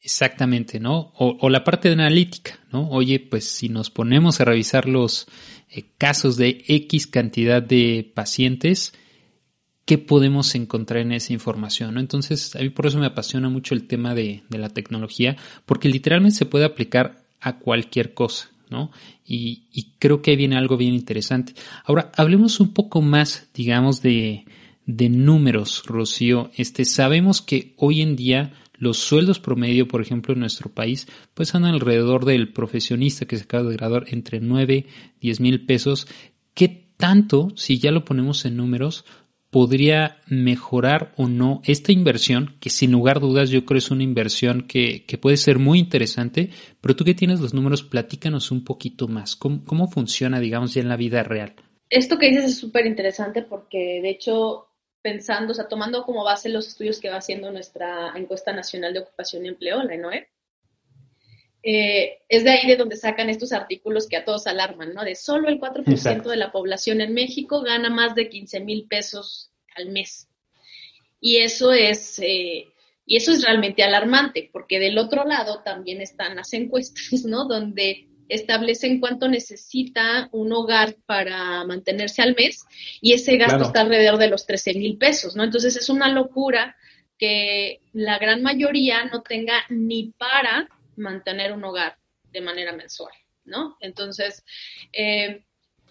Exactamente, 0.04 0.80
¿no? 0.80 1.14
O, 1.16 1.48
la 1.48 1.64
parte 1.64 1.88
de 1.88 1.94
analítica, 1.94 2.58
¿no? 2.70 2.90
Oye, 2.90 3.20
pues 3.20 3.48
si 3.48 3.70
nos 3.70 3.88
ponemos 3.88 4.38
a 4.38 4.44
revisar 4.44 4.86
los 4.86 5.26
eh, 5.70 5.86
casos 5.96 6.36
de 6.36 6.62
X 6.68 7.06
cantidad 7.06 7.62
de 7.62 8.12
pacientes, 8.14 8.92
¿qué 9.86 9.96
podemos 9.96 10.54
encontrar 10.56 11.00
en 11.00 11.12
esa 11.12 11.32
información? 11.32 11.94
¿no? 11.94 12.00
Entonces, 12.00 12.54
a 12.54 12.58
mí 12.58 12.68
por 12.68 12.84
eso 12.84 12.98
me 12.98 13.06
apasiona 13.06 13.48
mucho 13.48 13.74
el 13.74 13.86
tema 13.86 14.14
de, 14.14 14.42
la 14.50 14.68
tecnología, 14.68 15.38
porque 15.64 15.88
literalmente 15.88 16.36
se 16.36 16.44
puede 16.44 16.66
aplicar 16.66 17.24
a 17.40 17.58
cualquier 17.58 18.12
cosa, 18.12 18.50
¿no? 18.68 18.90
Y, 19.24 19.68
y, 19.72 19.94
creo 19.98 20.20
que 20.20 20.32
ahí 20.32 20.36
viene 20.36 20.58
algo 20.58 20.76
bien 20.76 20.92
interesante. 20.92 21.54
Ahora, 21.86 22.12
hablemos 22.14 22.60
un 22.60 22.74
poco 22.74 23.00
más, 23.00 23.48
digamos, 23.54 24.02
de, 24.02 24.44
de 24.86 25.08
números, 25.08 25.82
Rocío. 25.86 26.50
Este, 26.56 26.84
sabemos 26.84 27.42
que 27.42 27.74
hoy 27.76 28.02
en 28.02 28.16
día 28.16 28.52
los 28.76 28.98
sueldos 28.98 29.40
promedio, 29.40 29.88
por 29.88 30.02
ejemplo, 30.02 30.34
en 30.34 30.40
nuestro 30.40 30.70
país, 30.70 31.06
pues 31.34 31.48
son 31.48 31.64
alrededor 31.64 32.24
del 32.24 32.52
profesionista 32.52 33.26
que 33.26 33.36
se 33.36 33.44
acaba 33.44 33.64
de 33.64 33.76
graduar 33.76 34.04
entre 34.08 34.40
9, 34.40 34.86
10 35.20 35.40
mil 35.40 35.64
pesos. 35.64 36.06
¿Qué 36.54 36.88
tanto, 36.96 37.48
si 37.56 37.78
ya 37.78 37.90
lo 37.90 38.04
ponemos 38.04 38.44
en 38.44 38.56
números, 38.56 39.04
podría 39.50 40.20
mejorar 40.26 41.12
o 41.16 41.28
no 41.28 41.62
esta 41.64 41.92
inversión, 41.92 42.56
que 42.58 42.70
sin 42.70 42.90
lugar 42.90 43.18
a 43.18 43.20
dudas 43.20 43.50
yo 43.50 43.64
creo 43.64 43.78
es 43.78 43.92
una 43.92 44.02
inversión 44.02 44.62
que, 44.62 45.04
que, 45.06 45.16
puede 45.16 45.36
ser 45.36 45.60
muy 45.60 45.78
interesante, 45.78 46.50
pero 46.80 46.96
tú 46.96 47.04
que 47.04 47.14
tienes 47.14 47.40
los 47.40 47.54
números, 47.54 47.84
platícanos 47.84 48.50
un 48.50 48.64
poquito 48.64 49.06
más. 49.06 49.36
¿Cómo, 49.36 49.64
cómo 49.64 49.86
funciona, 49.86 50.40
digamos, 50.40 50.74
ya 50.74 50.82
en 50.82 50.88
la 50.88 50.96
vida 50.96 51.22
real? 51.22 51.54
Esto 51.88 52.18
que 52.18 52.30
dices 52.30 52.46
es 52.46 52.58
súper 52.58 52.86
interesante 52.86 53.42
porque, 53.42 54.00
de 54.02 54.10
hecho, 54.10 54.73
pensando, 55.04 55.52
o 55.52 55.54
sea, 55.54 55.68
tomando 55.68 56.02
como 56.02 56.24
base 56.24 56.48
los 56.48 56.66
estudios 56.66 56.98
que 56.98 57.10
va 57.10 57.18
haciendo 57.18 57.52
nuestra 57.52 58.14
encuesta 58.16 58.54
nacional 58.54 58.94
de 58.94 59.00
ocupación 59.00 59.44
y 59.44 59.48
empleo, 59.48 59.82
la 59.82 59.94
ENOE, 59.94 60.30
eh, 61.62 62.22
es 62.26 62.42
de 62.42 62.50
ahí 62.50 62.66
de 62.66 62.76
donde 62.76 62.96
sacan 62.96 63.28
estos 63.28 63.52
artículos 63.52 64.08
que 64.08 64.16
a 64.16 64.24
todos 64.24 64.46
alarman, 64.46 64.94
¿no? 64.94 65.04
De 65.04 65.14
solo 65.14 65.50
el 65.50 65.60
4% 65.60 66.22
de 66.22 66.36
la 66.36 66.50
población 66.50 67.02
en 67.02 67.12
México 67.12 67.60
gana 67.60 67.90
más 67.90 68.14
de 68.14 68.30
15 68.30 68.60
mil 68.60 68.86
pesos 68.88 69.52
al 69.76 69.90
mes. 69.90 70.26
Y 71.20 71.36
eso 71.36 71.74
es, 71.74 72.18
eh, 72.20 72.68
y 73.04 73.16
eso 73.16 73.32
es 73.32 73.44
realmente 73.44 73.82
alarmante, 73.82 74.48
porque 74.54 74.78
del 74.78 74.96
otro 74.96 75.24
lado 75.26 75.62
también 75.62 76.00
están 76.00 76.36
las 76.36 76.50
encuestas, 76.54 77.24
¿no? 77.26 77.44
Donde 77.44 78.08
establecen 78.28 79.00
cuánto 79.00 79.28
necesita 79.28 80.28
un 80.32 80.52
hogar 80.52 80.96
para 81.06 81.64
mantenerse 81.64 82.22
al 82.22 82.34
mes 82.34 82.64
y 83.00 83.12
ese 83.12 83.36
gasto 83.36 83.64
está 83.64 83.82
alrededor 83.82 84.18
de 84.18 84.28
los 84.28 84.46
13 84.46 84.74
mil 84.74 84.98
pesos, 84.98 85.36
¿no? 85.36 85.44
Entonces 85.44 85.76
es 85.76 85.88
una 85.88 86.08
locura 86.08 86.76
que 87.18 87.80
la 87.92 88.18
gran 88.18 88.42
mayoría 88.42 89.04
no 89.04 89.22
tenga 89.22 89.64
ni 89.68 90.12
para 90.18 90.68
mantener 90.96 91.52
un 91.52 91.64
hogar 91.64 91.96
de 92.32 92.40
manera 92.40 92.72
mensual, 92.72 93.12
¿no? 93.44 93.76
Entonces, 93.80 94.44
eh, 94.92 95.44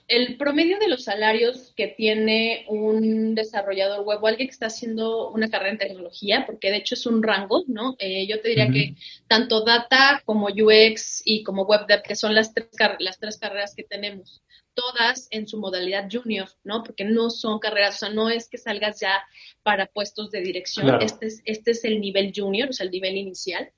el 0.08 0.38
promedio 0.38 0.80
de 0.80 0.88
los 0.88 1.06
salarios 1.06 1.74
que 1.76 1.88
tiene 1.88 2.66
un 2.68 3.36
desarrollador 3.36 4.06
web 4.06 4.20
o 4.22 4.28
alguien 4.28 4.48
que 4.48 4.54
está 4.54 4.68
haciendo 4.68 5.30
una 5.32 5.50
carrera 5.50 5.72
en 5.72 5.78
tecnología, 5.78 6.46
porque 6.46 6.72
de 6.72 6.78
hecho 6.78 6.96
es 6.96 7.06
un 7.06 7.24
rango, 7.24 7.64
¿no? 7.68 7.96
Eh, 8.00 8.28
yo 8.28 8.42
te 8.42 8.50
diría 8.50 8.70
que 8.70 8.96
tanto 9.28 9.64
data 9.64 10.22
como 10.26 10.48
UX 10.48 11.22
y 11.26 11.44
como 11.44 11.64
web 11.64 11.88
dev, 11.88 12.02
que 12.04 12.16
son 12.16 12.36
las 12.36 12.54
tres, 12.54 12.68
las 13.00 13.20
tres 13.20 13.38
carreras 13.38 13.76
que 13.76 13.84
tenemos, 13.84 14.42
todas 14.74 15.28
en 15.32 15.48
su 15.48 15.58
modalidad 15.60 16.10
junior, 16.12 16.50
¿no? 16.64 16.84
Porque 16.84 17.06
no 17.06 17.30
son 17.30 17.60
carreras, 17.60 17.96
o 17.96 18.00
sea, 18.00 18.10
no 18.10 18.30
es 18.30 18.50
que 18.50 18.58
salgas 18.58 19.00
ya 19.00 19.24
para 19.62 19.86
puestos 19.86 20.32
de 20.32 20.42
dirección, 20.42 21.02
este, 21.02 21.28
es, 21.28 21.42
este 21.46 21.72
es 21.72 21.86
el 21.86 22.02
nivel 22.02 22.34
junior, 22.36 22.70
o 22.70 22.74
sea, 22.74 22.86
el 22.86 22.92
nivel 22.92 23.16
inicial. 23.18 23.72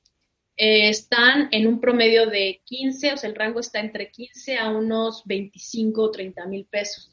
Eh, 0.58 0.90
están 0.90 1.50
en 1.52 1.68
un 1.68 1.82
promedio 1.82 2.28
de 2.28 2.62
15, 2.64 3.14
o 3.14 3.18
sea, 3.18 3.30
el 3.30 3.36
rango 3.36 3.60
está 3.60 3.80
entre 3.80 4.10
15 4.10 4.58
a 4.58 4.70
unos 4.70 5.24
25 5.26 6.02
o 6.02 6.12
30 6.12 6.46
mil 6.48 6.66
pesos. 6.66 7.12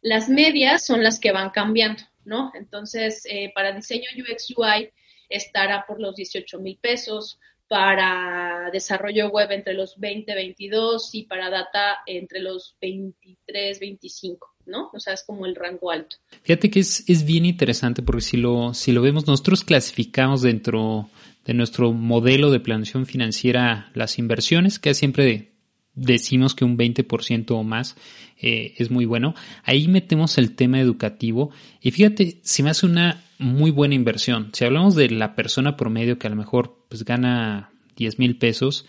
Las 0.00 0.28
medias 0.28 0.84
son 0.84 1.02
las 1.02 1.18
que 1.18 1.32
van 1.32 1.50
cambiando, 1.50 2.02
¿no? 2.24 2.52
Entonces, 2.54 3.26
eh, 3.28 3.50
para 3.54 3.72
diseño 3.72 4.04
UX 4.16 4.52
UI 4.56 4.90
estará 5.28 5.84
por 5.86 6.00
los 6.00 6.14
18 6.14 6.60
mil 6.60 6.78
pesos, 6.80 7.40
para 7.66 8.70
desarrollo 8.72 9.30
web 9.30 9.50
entre 9.50 9.74
los 9.74 9.98
20, 9.98 10.34
22 10.34 11.14
y 11.14 11.24
para 11.24 11.50
data 11.50 11.98
entre 12.06 12.40
los 12.40 12.76
23, 12.80 13.80
25, 13.80 14.54
¿no? 14.66 14.90
O 14.92 15.00
sea, 15.00 15.14
es 15.14 15.24
como 15.24 15.46
el 15.46 15.54
rango 15.54 15.90
alto. 15.90 16.16
Fíjate 16.42 16.70
que 16.70 16.80
es, 16.80 17.02
es 17.08 17.24
bien 17.24 17.46
interesante 17.46 18.02
porque 18.02 18.20
si 18.20 18.36
lo, 18.36 18.74
si 18.74 18.92
lo 18.92 19.02
vemos, 19.02 19.26
nosotros 19.26 19.64
clasificamos 19.64 20.42
dentro 20.42 21.08
de 21.44 21.54
nuestro 21.54 21.92
modelo 21.92 22.50
de 22.50 22.60
planeación 22.60 23.06
financiera 23.06 23.90
las 23.94 24.18
inversiones, 24.18 24.78
que 24.78 24.94
siempre 24.94 25.52
decimos 25.94 26.54
que 26.54 26.64
un 26.64 26.76
20% 26.76 27.50
o 27.52 27.62
más 27.62 27.96
eh, 28.40 28.74
es 28.78 28.90
muy 28.90 29.04
bueno. 29.04 29.34
Ahí 29.62 29.88
metemos 29.88 30.38
el 30.38 30.54
tema 30.54 30.80
educativo 30.80 31.50
y 31.80 31.90
fíjate, 31.90 32.40
si 32.42 32.62
me 32.62 32.70
hace 32.70 32.86
una 32.86 33.22
muy 33.38 33.70
buena 33.70 33.94
inversión. 33.94 34.50
Si 34.52 34.64
hablamos 34.64 34.94
de 34.94 35.10
la 35.10 35.34
persona 35.34 35.76
promedio 35.76 36.18
que 36.18 36.26
a 36.26 36.30
lo 36.30 36.36
mejor 36.36 36.84
pues 36.88 37.04
gana 37.04 37.70
10 37.96 38.18
mil 38.18 38.38
pesos 38.38 38.86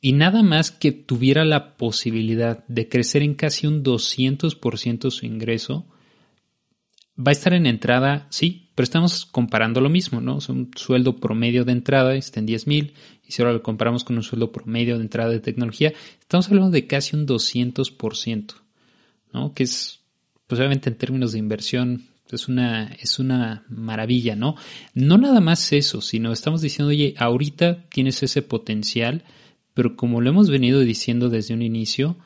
y 0.00 0.12
nada 0.12 0.42
más 0.42 0.70
que 0.70 0.92
tuviera 0.92 1.44
la 1.44 1.76
posibilidad 1.76 2.64
de 2.68 2.88
crecer 2.88 3.22
en 3.22 3.34
casi 3.34 3.66
un 3.66 3.82
200% 3.82 5.10
su 5.10 5.26
ingreso, 5.26 5.86
va 7.18 7.30
a 7.30 7.32
estar 7.32 7.54
en 7.54 7.66
entrada, 7.66 8.26
sí, 8.30 8.68
pero 8.74 8.84
estamos 8.84 9.24
comparando 9.24 9.80
lo 9.80 9.88
mismo, 9.88 10.20
¿no? 10.20 10.38
Es 10.38 10.48
un 10.48 10.70
sueldo 10.76 11.16
promedio 11.16 11.64
de 11.64 11.72
entrada 11.72 12.14
está 12.14 12.40
en 12.40 12.46
10 12.46 12.66
mil 12.66 12.94
y 13.26 13.32
si 13.32 13.42
ahora 13.42 13.54
lo 13.54 13.62
comparamos 13.62 14.04
con 14.04 14.16
un 14.16 14.22
sueldo 14.22 14.52
promedio 14.52 14.96
de 14.96 15.02
entrada 15.02 15.30
de 15.30 15.40
tecnología, 15.40 15.92
estamos 16.20 16.46
hablando 16.48 16.70
de 16.70 16.86
casi 16.86 17.16
un 17.16 17.26
200%, 17.26 18.54
¿no? 19.32 19.54
Que 19.54 19.62
es, 19.64 20.00
pues 20.46 20.58
obviamente 20.58 20.90
en 20.90 20.96
términos 20.96 21.32
de 21.32 21.38
inversión, 21.38 22.08
Es 22.28 22.48
una, 22.48 22.88
es 23.00 23.20
una 23.20 23.64
maravilla, 23.68 24.34
¿no? 24.34 24.56
No 24.94 25.16
nada 25.16 25.40
más 25.40 25.72
eso, 25.72 26.00
sino 26.00 26.32
estamos 26.32 26.60
diciendo, 26.60 26.90
oye, 26.90 27.14
ahorita 27.16 27.84
tienes 27.88 28.20
ese 28.24 28.42
potencial, 28.42 29.22
pero 29.74 29.94
como 29.94 30.20
lo 30.20 30.30
hemos 30.30 30.50
venido 30.50 30.80
diciendo 30.80 31.28
desde 31.28 31.54
un 31.54 31.62
inicio, 31.62 32.16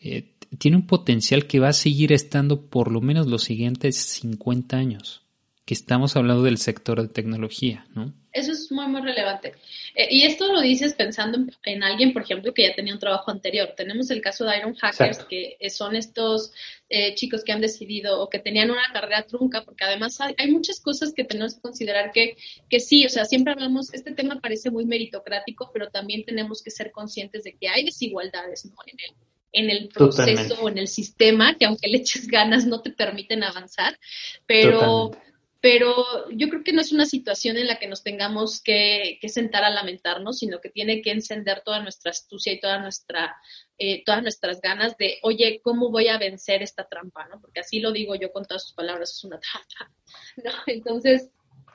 eh, 0.00 0.31
tiene 0.58 0.76
un 0.76 0.86
potencial 0.86 1.46
que 1.46 1.60
va 1.60 1.68
a 1.68 1.72
seguir 1.72 2.12
estando 2.12 2.66
por 2.68 2.90
lo 2.90 3.00
menos 3.00 3.26
los 3.26 3.44
siguientes 3.44 3.96
50 3.96 4.76
años, 4.76 5.22
que 5.64 5.74
estamos 5.74 6.16
hablando 6.16 6.42
del 6.42 6.58
sector 6.58 7.00
de 7.00 7.08
tecnología, 7.08 7.86
¿no? 7.94 8.12
Eso 8.32 8.52
es 8.52 8.72
muy, 8.72 8.86
muy 8.86 9.02
relevante. 9.02 9.52
Eh, 9.94 10.08
y 10.10 10.22
esto 10.22 10.50
lo 10.50 10.62
dices 10.62 10.94
pensando 10.94 11.38
en, 11.64 11.82
alguien, 11.82 12.14
por 12.14 12.22
ejemplo, 12.22 12.54
que 12.54 12.62
ya 12.62 12.74
tenía 12.74 12.94
un 12.94 12.98
trabajo 12.98 13.30
anterior. 13.30 13.74
Tenemos 13.76 14.10
el 14.10 14.22
caso 14.22 14.46
de 14.46 14.56
Iron 14.56 14.74
Hackers, 14.74 15.24
que 15.24 15.58
son 15.68 15.94
estos 15.94 16.50
eh, 16.88 17.14
chicos 17.14 17.44
que 17.44 17.52
han 17.52 17.60
decidido 17.60 18.20
o 18.20 18.30
que 18.30 18.38
tenían 18.38 18.70
una 18.70 18.90
carrera 18.90 19.26
trunca, 19.26 19.64
porque 19.64 19.84
además 19.84 20.18
hay, 20.20 20.50
muchas 20.50 20.80
cosas 20.80 21.12
que 21.12 21.24
tenemos 21.24 21.56
que 21.56 21.60
considerar 21.60 22.10
que, 22.10 22.36
que 22.70 22.80
sí, 22.80 23.04
o 23.04 23.10
sea, 23.10 23.26
siempre 23.26 23.52
hablamos, 23.52 23.92
este 23.92 24.12
tema 24.12 24.40
parece 24.40 24.70
muy 24.70 24.86
meritocrático, 24.86 25.70
pero 25.72 25.90
también 25.90 26.24
tenemos 26.24 26.62
que 26.62 26.70
ser 26.70 26.90
conscientes 26.90 27.44
de 27.44 27.54
que 27.54 27.68
hay 27.68 27.84
desigualdades 27.84 28.64
¿no? 28.64 28.76
en 28.86 28.96
el 28.98 29.31
en 29.52 29.70
el 29.70 29.88
proceso 29.88 30.60
o 30.60 30.68
en 30.68 30.78
el 30.78 30.88
sistema, 30.88 31.56
que 31.58 31.66
aunque 31.66 31.88
le 31.88 31.98
eches 31.98 32.26
ganas 32.26 32.66
no 32.66 32.80
te 32.80 32.90
permiten 32.90 33.44
avanzar, 33.44 33.98
pero, 34.46 35.12
pero 35.60 36.28
yo 36.30 36.48
creo 36.48 36.64
que 36.64 36.72
no 36.72 36.80
es 36.80 36.90
una 36.90 37.04
situación 37.04 37.56
en 37.56 37.66
la 37.66 37.78
que 37.78 37.86
nos 37.86 38.02
tengamos 38.02 38.62
que, 38.62 39.18
sentar 39.28 39.62
a 39.62 39.70
lamentarnos, 39.70 40.38
sino 40.38 40.60
que 40.60 40.70
tiene 40.70 41.02
que 41.02 41.12
encender 41.12 41.62
toda 41.64 41.80
nuestra 41.80 42.10
astucia 42.10 42.52
y 42.52 42.60
toda 42.60 42.78
nuestra, 42.80 43.36
eh, 43.78 44.02
todas 44.04 44.22
nuestras 44.22 44.60
ganas 44.60 44.96
de, 44.96 45.18
oye, 45.22 45.60
¿cómo 45.62 45.90
voy 45.90 46.08
a 46.08 46.18
vencer 46.18 46.62
esta 46.62 46.88
trampa? 46.88 47.28
¿no? 47.28 47.40
Porque 47.40 47.60
así 47.60 47.78
lo 47.78 47.92
digo 47.92 48.14
yo 48.14 48.32
con 48.32 48.44
todas 48.44 48.64
sus 48.64 48.72
palabras, 48.72 49.12
es 49.12 49.24
una 49.24 49.38
trampa. 49.38 49.94
¿no? 50.44 50.50
Entonces, 50.66 51.28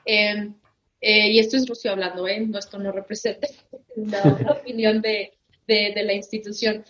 em, 0.04 0.54
eh, 1.00 1.30
y 1.30 1.38
esto 1.38 1.56
es 1.56 1.68
Rusia 1.68 1.92
hablando, 1.92 2.26
¿eh? 2.26 2.40
no, 2.40 2.58
esto 2.58 2.78
no 2.78 2.90
representa 2.90 3.46
la, 3.96 4.20
opinión 4.60 5.00
de, 5.00 5.38
de, 5.68 6.02
la 6.02 6.12
institución. 6.12 6.84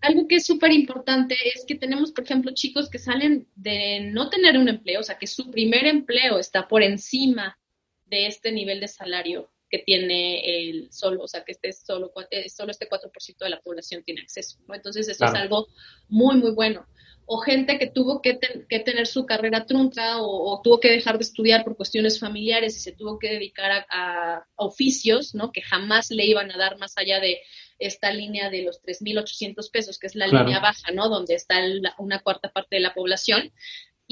Algo 0.00 0.26
que 0.26 0.36
es 0.36 0.46
súper 0.46 0.72
importante 0.72 1.36
es 1.54 1.64
que 1.66 1.74
tenemos, 1.74 2.12
por 2.12 2.24
ejemplo, 2.24 2.52
chicos 2.54 2.88
que 2.88 2.98
salen 2.98 3.46
de 3.54 4.00
no 4.00 4.30
tener 4.30 4.56
un 4.56 4.68
empleo, 4.68 5.00
o 5.00 5.02
sea, 5.02 5.18
que 5.18 5.26
su 5.26 5.50
primer 5.50 5.86
empleo 5.86 6.38
está 6.38 6.68
por 6.68 6.82
encima 6.82 7.58
de 8.06 8.26
este 8.26 8.50
nivel 8.50 8.80
de 8.80 8.88
salario 8.88 9.50
que 9.70 9.78
tiene 9.78 10.68
el 10.68 10.92
solo, 10.92 11.22
o 11.22 11.28
sea, 11.28 11.44
que 11.44 11.52
este 11.52 11.72
solo, 11.72 12.12
eh, 12.30 12.48
solo 12.48 12.72
este 12.72 12.88
4% 12.88 13.44
de 13.44 13.50
la 13.50 13.60
población 13.60 14.02
tiene 14.02 14.22
acceso, 14.22 14.58
¿no? 14.66 14.74
Entonces, 14.74 15.08
eso 15.08 15.24
es 15.24 15.34
algo 15.34 15.68
muy, 16.08 16.36
muy 16.36 16.50
bueno. 16.50 16.86
O 17.26 17.38
gente 17.38 17.78
que 17.78 17.86
tuvo 17.86 18.20
que, 18.20 18.34
tener 18.34 19.06
su 19.06 19.24
carrera 19.24 19.64
trunca 19.64 20.20
o, 20.20 20.60
tuvo 20.64 20.80
que 20.80 20.90
dejar 20.90 21.18
de 21.18 21.22
estudiar 21.22 21.62
por 21.62 21.76
cuestiones 21.76 22.18
familiares 22.18 22.76
y 22.76 22.80
se 22.80 22.90
tuvo 22.90 23.20
que 23.20 23.30
dedicar 23.30 23.70
a, 23.70 23.86
a 23.88 24.46
oficios, 24.56 25.36
¿no? 25.36 25.52
Que 25.52 25.62
jamás 25.62 26.10
le 26.10 26.26
iban 26.26 26.50
a 26.50 26.58
dar 26.58 26.76
más 26.78 26.98
allá 26.98 27.20
de 27.20 27.38
esta 27.80 28.12
línea 28.12 28.50
de 28.50 28.62
los 28.62 28.80
3.800 28.82 29.70
pesos, 29.70 29.98
que 29.98 30.06
es 30.06 30.14
la 30.14 30.26
línea 30.26 30.60
baja, 30.60 30.92
¿no? 30.92 31.08
Donde 31.08 31.34
está 31.34 31.58
una 31.98 32.20
cuarta 32.20 32.52
parte 32.52 32.76
de 32.76 32.80
la 32.80 32.94
población, 32.94 33.52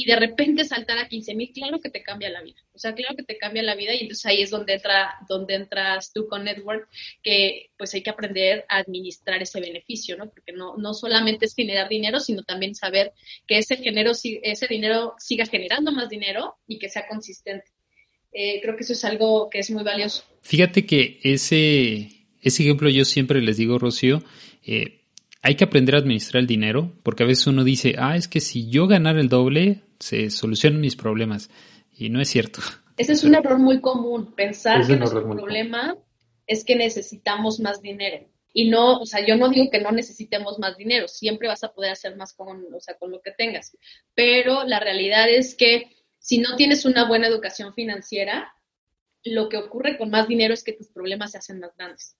y 0.01 0.05
de 0.05 0.15
repente 0.15 0.65
saltar 0.65 0.97
a 0.99 1.09
15.000, 1.09 1.53
claro 1.53 1.81
que 1.81 1.91
te 1.91 2.05
cambia 2.05 2.31
la 2.31 2.41
vida. 2.41 2.63
O 2.73 2.79
sea, 2.79 2.95
claro 2.95 3.17
que 3.17 3.25
te 3.25 3.37
cambia 3.37 3.65
la 3.65 3.75
vida 3.75 3.93
y 3.95 4.03
entonces 4.03 4.25
ahí 4.27 4.43
es 4.43 4.51
donde, 4.51 4.75
entra, 4.75 5.13
donde 5.29 5.57
entras 5.57 6.13
tú 6.13 6.29
con 6.29 6.45
Network, 6.45 6.89
que 7.21 7.71
pues 7.77 7.93
hay 7.95 8.05
que 8.05 8.11
aprender 8.11 8.65
a 8.69 8.77
administrar 8.77 9.43
ese 9.43 9.61
beneficio, 9.61 10.17
¿no? 10.17 10.31
Porque 10.31 10.53
no, 10.53 10.77
no 10.77 10.95
solamente 10.95 11.47
es 11.47 11.55
generar 11.57 11.89
dinero, 11.89 12.21
sino 12.21 12.45
también 12.45 12.77
saber 12.77 13.13
que 13.49 13.59
ese, 13.59 13.77
genero, 13.79 14.13
ese 14.13 14.67
dinero 14.69 15.17
siga 15.19 15.47
generando 15.47 15.91
más 15.91 16.09
dinero 16.09 16.59
y 16.69 16.79
que 16.79 16.89
sea 16.89 17.09
consistente. 17.09 17.67
Eh, 18.31 18.61
creo 18.61 18.77
que 18.77 18.85
eso 18.85 18.93
es 18.93 19.05
algo 19.05 19.51
que 19.51 19.59
es 19.59 19.71
muy 19.73 19.83
valioso. 19.83 20.23
Fíjate 20.43 20.87
que 20.87 21.19
ese, 21.25 22.18
ese 22.43 22.63
ejemplo 22.63 22.89
yo 22.89 23.05
siempre 23.05 23.41
les 23.41 23.57
digo, 23.57 23.79
Rocío, 23.79 24.23
eh, 24.65 25.03
hay 25.43 25.55
que 25.55 25.65
aprender 25.65 25.95
a 25.95 25.99
administrar 25.99 26.41
el 26.41 26.47
dinero, 26.47 26.93
porque 27.03 27.23
a 27.23 27.27
veces 27.27 27.47
uno 27.47 27.65
dice, 27.65 27.95
ah, 27.99 28.17
es 28.17 28.29
que 28.29 28.41
si 28.41 28.69
yo 28.69 28.87
ganara 28.87 29.21
el 29.21 29.29
doble, 29.29 29.83
se 29.99 30.31
solucionan 30.31 30.81
mis 30.81 30.97
problemas. 30.97 31.51
Y 31.97 32.11
no 32.11 32.21
es 32.21 32.29
cierto. 32.29 32.61
Ese 32.97 33.13
es 33.13 33.25
un 33.25 33.35
error 33.35 33.59
muy 33.59 33.81
común, 33.81 34.35
pensar 34.35 34.87
que 34.87 34.97
nuestro 34.97 35.29
problema 35.29 35.97
es 36.47 36.65
que 36.65 36.75
necesitamos 36.75 37.61
más 37.61 37.81
dinero. 37.81 38.27
Y 38.53 38.71
no, 38.71 38.99
o 38.99 39.07
sea, 39.07 39.25
yo 39.25 39.37
no 39.37 39.49
digo 39.51 39.71
que 39.71 39.81
no 39.81 39.93
necesitemos 39.93 40.59
más 40.59 40.77
dinero, 40.77 41.07
siempre 41.07 41.47
vas 41.47 41.63
a 41.63 41.73
poder 41.73 41.93
hacer 41.93 42.17
más 42.17 42.33
con, 42.33 42.65
o 42.75 42.81
sea, 42.81 42.97
con 42.97 43.11
lo 43.11 43.21
que 43.21 43.31
tengas. 43.31 43.77
Pero 44.15 44.65
la 44.65 44.81
realidad 44.81 45.29
es 45.29 45.55
que 45.55 45.97
si 46.19 46.39
no 46.39 46.57
tienes 46.57 46.85
una 46.85 47.07
buena 47.07 47.29
educación 47.29 47.75
financiera, 47.75 48.53
lo 49.25 49.49
que 49.49 49.59
ocurre 49.59 49.97
con 49.99 50.11
más 50.11 50.27
dinero 50.27 50.55
es 50.55 50.65
que 50.65 50.73
tus 50.73 50.89
problemas 50.89 51.33
se 51.33 51.39
hacen 51.39 51.61
más 51.61 51.77
grandes. 51.77 52.17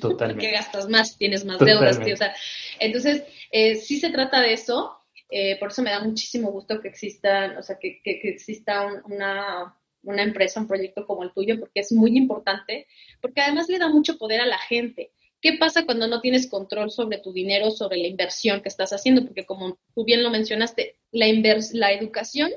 Totalmente. 0.00 0.44
Porque 0.44 0.56
gastas 0.56 0.88
más, 0.88 1.16
tienes 1.16 1.44
más 1.44 1.58
deudas. 1.58 1.98
O 1.98 2.16
sea, 2.16 2.34
entonces, 2.78 3.24
eh, 3.50 3.76
sí 3.76 3.98
se 3.98 4.10
trata 4.10 4.40
de 4.40 4.52
eso. 4.52 4.98
Eh, 5.30 5.58
por 5.58 5.70
eso 5.70 5.82
me 5.82 5.90
da 5.90 6.00
muchísimo 6.00 6.50
gusto 6.50 6.80
que 6.80 6.88
exista, 6.88 7.56
o 7.58 7.62
sea, 7.62 7.78
que, 7.78 8.00
que, 8.02 8.20
exista 8.24 8.86
una, 9.06 9.74
una 10.02 10.22
empresa, 10.22 10.60
un 10.60 10.68
proyecto 10.68 11.06
como 11.06 11.22
el 11.22 11.32
tuyo, 11.32 11.58
porque 11.58 11.80
es 11.80 11.90
muy 11.90 12.16
importante, 12.18 12.86
porque 13.20 13.40
además 13.40 13.68
le 13.68 13.78
da 13.78 13.88
mucho 13.88 14.18
poder 14.18 14.42
a 14.42 14.46
la 14.46 14.58
gente. 14.58 15.10
¿Qué 15.40 15.54
pasa 15.58 15.84
cuando 15.84 16.06
no 16.06 16.20
tienes 16.20 16.48
control 16.48 16.90
sobre 16.90 17.18
tu 17.18 17.32
dinero, 17.32 17.70
sobre 17.70 17.96
la 17.96 18.08
inversión 18.08 18.60
que 18.60 18.68
estás 18.68 18.92
haciendo? 18.92 19.24
Porque 19.24 19.46
como 19.46 19.78
tú 19.94 20.04
bien 20.04 20.22
lo 20.22 20.30
mencionaste, 20.30 20.96
la, 21.10 21.26
la 21.72 21.92
educación 21.92 22.50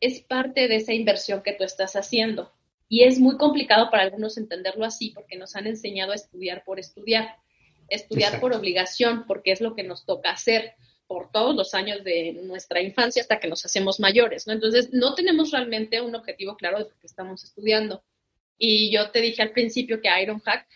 es 0.00 0.20
parte 0.22 0.66
de 0.68 0.76
esa 0.76 0.92
inversión 0.92 1.42
que 1.42 1.52
tú 1.52 1.64
estás 1.64 1.94
haciendo. 1.94 2.50
Y 2.92 3.04
es 3.04 3.20
muy 3.20 3.36
complicado 3.36 3.88
para 3.88 4.02
algunos 4.02 4.36
entenderlo 4.36 4.84
así 4.84 5.12
porque 5.14 5.36
nos 5.36 5.54
han 5.54 5.68
enseñado 5.68 6.10
a 6.10 6.16
estudiar 6.16 6.64
por 6.64 6.80
estudiar, 6.80 7.36
estudiar 7.88 8.40
por 8.40 8.52
obligación, 8.52 9.26
porque 9.28 9.52
es 9.52 9.60
lo 9.60 9.76
que 9.76 9.84
nos 9.84 10.04
toca 10.04 10.32
hacer 10.32 10.74
por 11.06 11.30
todos 11.30 11.54
los 11.54 11.72
años 11.72 12.02
de 12.02 12.32
nuestra 12.42 12.82
infancia 12.82 13.22
hasta 13.22 13.38
que 13.38 13.46
nos 13.46 13.64
hacemos 13.64 14.00
mayores, 14.00 14.48
¿no? 14.48 14.52
Entonces, 14.52 14.90
no 14.92 15.14
tenemos 15.14 15.52
realmente 15.52 16.00
un 16.00 16.16
objetivo 16.16 16.56
claro 16.56 16.78
de 16.80 16.84
por 16.86 16.98
qué 16.98 17.06
estamos 17.06 17.44
estudiando. 17.44 18.02
Y 18.58 18.92
yo 18.92 19.12
te 19.12 19.20
dije 19.20 19.42
al 19.42 19.52
principio 19.52 20.00
que 20.00 20.10
Ironhack, 20.22 20.66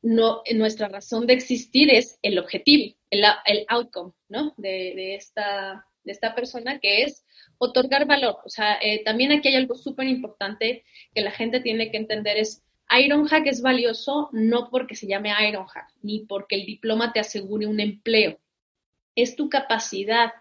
no, 0.00 0.42
nuestra 0.54 0.88
razón 0.88 1.26
de 1.26 1.34
existir 1.34 1.90
es 1.90 2.18
el 2.22 2.38
objetivo, 2.38 2.96
el, 3.10 3.22
el 3.44 3.66
outcome, 3.68 4.12
¿no? 4.30 4.54
De, 4.56 4.94
de, 4.96 5.14
esta, 5.14 5.86
de 6.04 6.12
esta 6.12 6.34
persona 6.34 6.78
que 6.78 7.02
es 7.02 7.24
otorgar 7.58 8.06
valor. 8.06 8.38
O 8.44 8.48
sea, 8.48 8.78
eh, 8.80 9.02
también 9.04 9.32
aquí 9.32 9.48
hay 9.48 9.56
algo 9.56 9.74
súper 9.74 10.06
importante 10.06 10.84
que 11.14 11.20
la 11.20 11.30
gente 11.30 11.60
tiene 11.60 11.90
que 11.90 11.98
entender 11.98 12.36
es 12.38 12.62
Ironhack 12.90 13.46
es 13.46 13.62
valioso 13.62 14.30
no 14.32 14.68
porque 14.70 14.96
se 14.96 15.06
llame 15.06 15.32
Ironhack, 15.48 15.92
ni 16.02 16.20
porque 16.26 16.56
el 16.56 16.66
diploma 16.66 17.12
te 17.12 17.20
asegure 17.20 17.66
un 17.66 17.78
empleo. 17.78 18.40
Es 19.14 19.36
tu 19.36 19.48
capacidad 19.48 20.32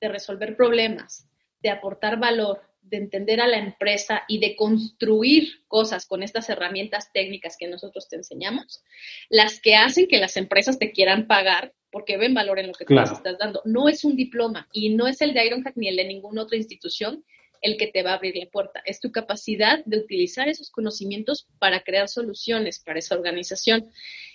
de 0.00 0.08
resolver 0.08 0.56
problemas, 0.56 1.28
de 1.60 1.70
aportar 1.70 2.18
valor, 2.18 2.62
de 2.82 2.96
entender 2.96 3.40
a 3.40 3.46
la 3.46 3.58
empresa 3.58 4.24
y 4.26 4.40
de 4.40 4.56
construir 4.56 5.64
cosas 5.68 6.06
con 6.06 6.24
estas 6.24 6.48
herramientas 6.50 7.12
técnicas 7.12 7.56
que 7.56 7.68
nosotros 7.68 8.08
te 8.08 8.16
enseñamos, 8.16 8.82
las 9.30 9.60
que 9.60 9.76
hacen 9.76 10.08
que 10.08 10.18
las 10.18 10.36
empresas 10.36 10.78
te 10.80 10.90
quieran 10.90 11.28
pagar 11.28 11.72
porque 11.92 12.16
ven 12.16 12.34
valor 12.34 12.58
en 12.58 12.68
lo 12.68 12.72
que 12.72 12.86
tú 12.86 12.94
les 12.94 13.12
estás 13.12 13.38
dando. 13.38 13.60
No 13.64 13.88
es 13.88 14.04
un 14.04 14.16
diploma 14.16 14.66
y 14.72 14.88
no 14.88 15.06
es 15.06 15.20
el 15.20 15.34
de 15.34 15.46
Ironhack 15.46 15.76
ni 15.76 15.88
el 15.88 15.96
de 15.96 16.06
ninguna 16.06 16.42
otra 16.42 16.56
institución 16.56 17.22
el 17.60 17.76
que 17.76 17.86
te 17.86 18.02
va 18.02 18.10
a 18.10 18.14
abrir 18.14 18.34
la 18.36 18.46
puerta. 18.46 18.82
Es 18.84 18.98
tu 18.98 19.12
capacidad 19.12 19.84
de 19.84 19.98
utilizar 19.98 20.48
esos 20.48 20.70
conocimientos 20.70 21.46
para 21.60 21.84
crear 21.84 22.08
soluciones 22.08 22.80
para 22.80 22.98
esa 22.98 23.14
organización. 23.14 23.90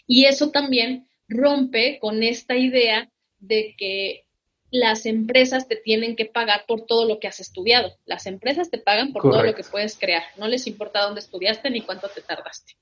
Y 0.05 0.25
eso 0.25 0.51
también 0.51 1.09
rompe 1.27 1.99
con 1.99 2.23
esta 2.23 2.55
idea 2.55 3.09
de 3.39 3.75
que 3.77 4.23
las 4.71 5.05
empresas 5.05 5.67
te 5.67 5.75
tienen 5.75 6.15
que 6.15 6.25
pagar 6.25 6.65
por 6.67 6.85
todo 6.85 7.05
lo 7.05 7.19
que 7.19 7.27
has 7.27 7.39
estudiado. 7.39 7.97
Las 8.05 8.25
empresas 8.27 8.69
te 8.69 8.77
pagan 8.77 9.13
por 9.13 9.23
todo 9.23 9.43
lo 9.43 9.55
que 9.55 9.63
puedes 9.63 9.97
crear. 9.97 10.23
No 10.37 10.47
les 10.47 10.67
importa 10.67 11.01
dónde 11.01 11.19
estudiaste 11.19 11.69
ni 11.69 11.81
cuánto 11.81 12.07
te 12.09 12.21
tardaste. 12.21 12.73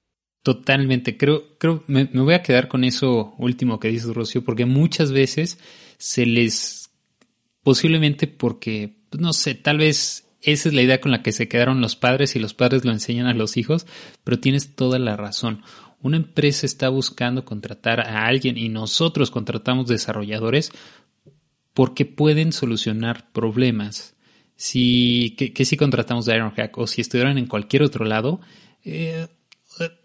Totalmente, 0.45 1.17
creo, 1.17 1.57
creo, 1.57 1.83
me, 1.87 2.03
voy 2.03 2.35
a 2.35 2.43
quedar 2.43 2.67
con 2.67 2.83
eso 2.83 3.33
último 3.39 3.79
que 3.79 3.87
dices, 3.87 4.13
Rocío, 4.13 4.43
porque 4.43 4.67
muchas 4.67 5.11
veces 5.11 5.57
se 5.97 6.27
les, 6.27 6.91
posiblemente 7.63 8.27
porque, 8.27 8.93
pues, 9.09 9.19
no 9.19 9.33
sé, 9.33 9.55
tal 9.55 9.79
vez 9.79 10.27
esa 10.43 10.69
es 10.69 10.75
la 10.75 10.83
idea 10.83 11.01
con 11.01 11.11
la 11.11 11.23
que 11.23 11.31
se 11.31 11.47
quedaron 11.47 11.81
los 11.81 11.95
padres 11.95 12.35
y 12.35 12.39
los 12.39 12.53
padres 12.53 12.85
lo 12.85 12.91
enseñan 12.91 13.25
a 13.25 13.33
los 13.33 13.57
hijos, 13.57 13.87
pero 14.23 14.39
tienes 14.39 14.75
toda 14.75 14.99
la 14.99 15.17
razón. 15.17 15.63
Una 15.99 16.17
empresa 16.17 16.67
está 16.67 16.89
buscando 16.89 17.43
contratar 17.43 18.01
a 18.01 18.27
alguien 18.27 18.55
y 18.55 18.69
nosotros 18.69 19.31
contratamos 19.31 19.87
desarrolladores 19.87 20.71
porque 21.73 22.05
pueden 22.05 22.53
solucionar 22.53 23.31
problemas. 23.31 24.15
Si, 24.57 25.35
que, 25.39 25.65
si 25.65 25.75
contratamos 25.75 26.27
de 26.27 26.35
Ironhack 26.35 26.77
o 26.77 26.85
si 26.85 27.01
estuvieran 27.01 27.39
en 27.39 27.47
cualquier 27.47 27.81
otro 27.81 28.05
lado, 28.05 28.41
eh, 28.83 29.25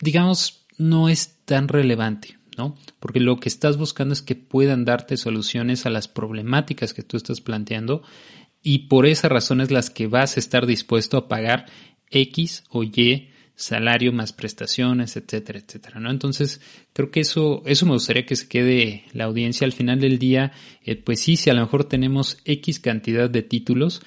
digamos, 0.01 0.67
no 0.79 1.09
es 1.09 1.39
tan 1.45 1.69
relevante, 1.69 2.39
¿no? 2.57 2.77
Porque 2.99 3.21
lo 3.21 3.39
que 3.39 3.49
estás 3.49 3.77
buscando 3.77 4.13
es 4.13 4.23
que 4.23 4.35
puedan 4.35 4.85
darte 4.85 5.17
soluciones 5.17 5.87
a 5.87 5.91
las 5.91 6.09
problemáticas 6.09 6.95
que 6.95 7.03
tú 7.03 7.17
estás 7.17 7.41
planteando 7.41 8.03
y 8.63 8.89
por 8.89 9.07
esas 9.07 9.31
razones 9.31 9.71
las 9.71 9.91
que 9.91 10.07
vas 10.07 10.37
a 10.37 10.41
estar 10.41 10.67
dispuesto 10.67 11.17
a 11.17 11.29
pagar 11.29 11.67
X 12.11 12.65
o 12.69 12.83
Y 12.83 13.29
salario 13.61 14.11
más 14.13 14.33
prestaciones, 14.33 15.17
etcétera, 15.17 15.59
etcétera, 15.59 16.01
¿no? 16.01 16.11
Entonces, 16.11 16.63
creo 16.95 17.11
que 17.11 17.21
eso, 17.21 17.63
eso 17.67 17.85
me 17.85 17.93
gustaría 17.93 18.25
que 18.25 18.37
se 18.37 18.49
quede 18.49 19.05
la 19.13 19.25
audiencia 19.25 19.67
al 19.67 19.73
final 19.73 20.01
del 20.01 20.19
día, 20.19 20.53
eh, 20.83 20.97
pues 20.97 21.21
sí, 21.21 21.37
si 21.37 21.51
a 21.51 21.55
lo 21.55 21.61
mejor 21.61 21.85
tenemos 21.85 22.39
X 22.47 22.81
cantidad 22.81 23.29
de 23.29 23.43
títulos, 23.43 24.01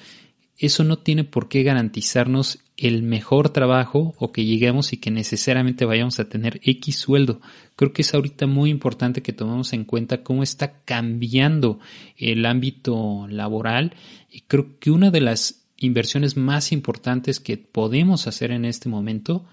eso 0.58 0.84
no 0.84 0.98
tiene 0.98 1.24
por 1.24 1.48
qué 1.48 1.62
garantizarnos 1.62 2.60
el 2.76 3.02
mejor 3.02 3.50
trabajo 3.50 4.14
o 4.18 4.32
que 4.32 4.44
lleguemos 4.44 4.92
y 4.92 4.96
que 4.96 5.10
necesariamente 5.10 5.84
vayamos 5.84 6.18
a 6.18 6.28
tener 6.28 6.60
X 6.64 6.96
sueldo. 6.96 7.40
Creo 7.76 7.92
que 7.92 8.02
es 8.02 8.14
ahorita 8.14 8.46
muy 8.46 8.70
importante 8.70 9.22
que 9.22 9.32
tomemos 9.32 9.72
en 9.72 9.84
cuenta 9.84 10.22
cómo 10.22 10.42
está 10.42 10.80
cambiando 10.84 11.78
el 12.16 12.46
ámbito 12.46 13.26
laboral 13.28 13.94
y 14.30 14.42
creo 14.42 14.78
que 14.78 14.90
una 14.90 15.10
de 15.10 15.20
las 15.20 15.66
inversiones 15.76 16.36
más 16.36 16.72
importantes 16.72 17.40
que 17.40 17.56
podemos 17.56 18.26
hacer 18.26 18.50
en 18.50 18.64
este 18.64 18.88
momento 18.88 19.44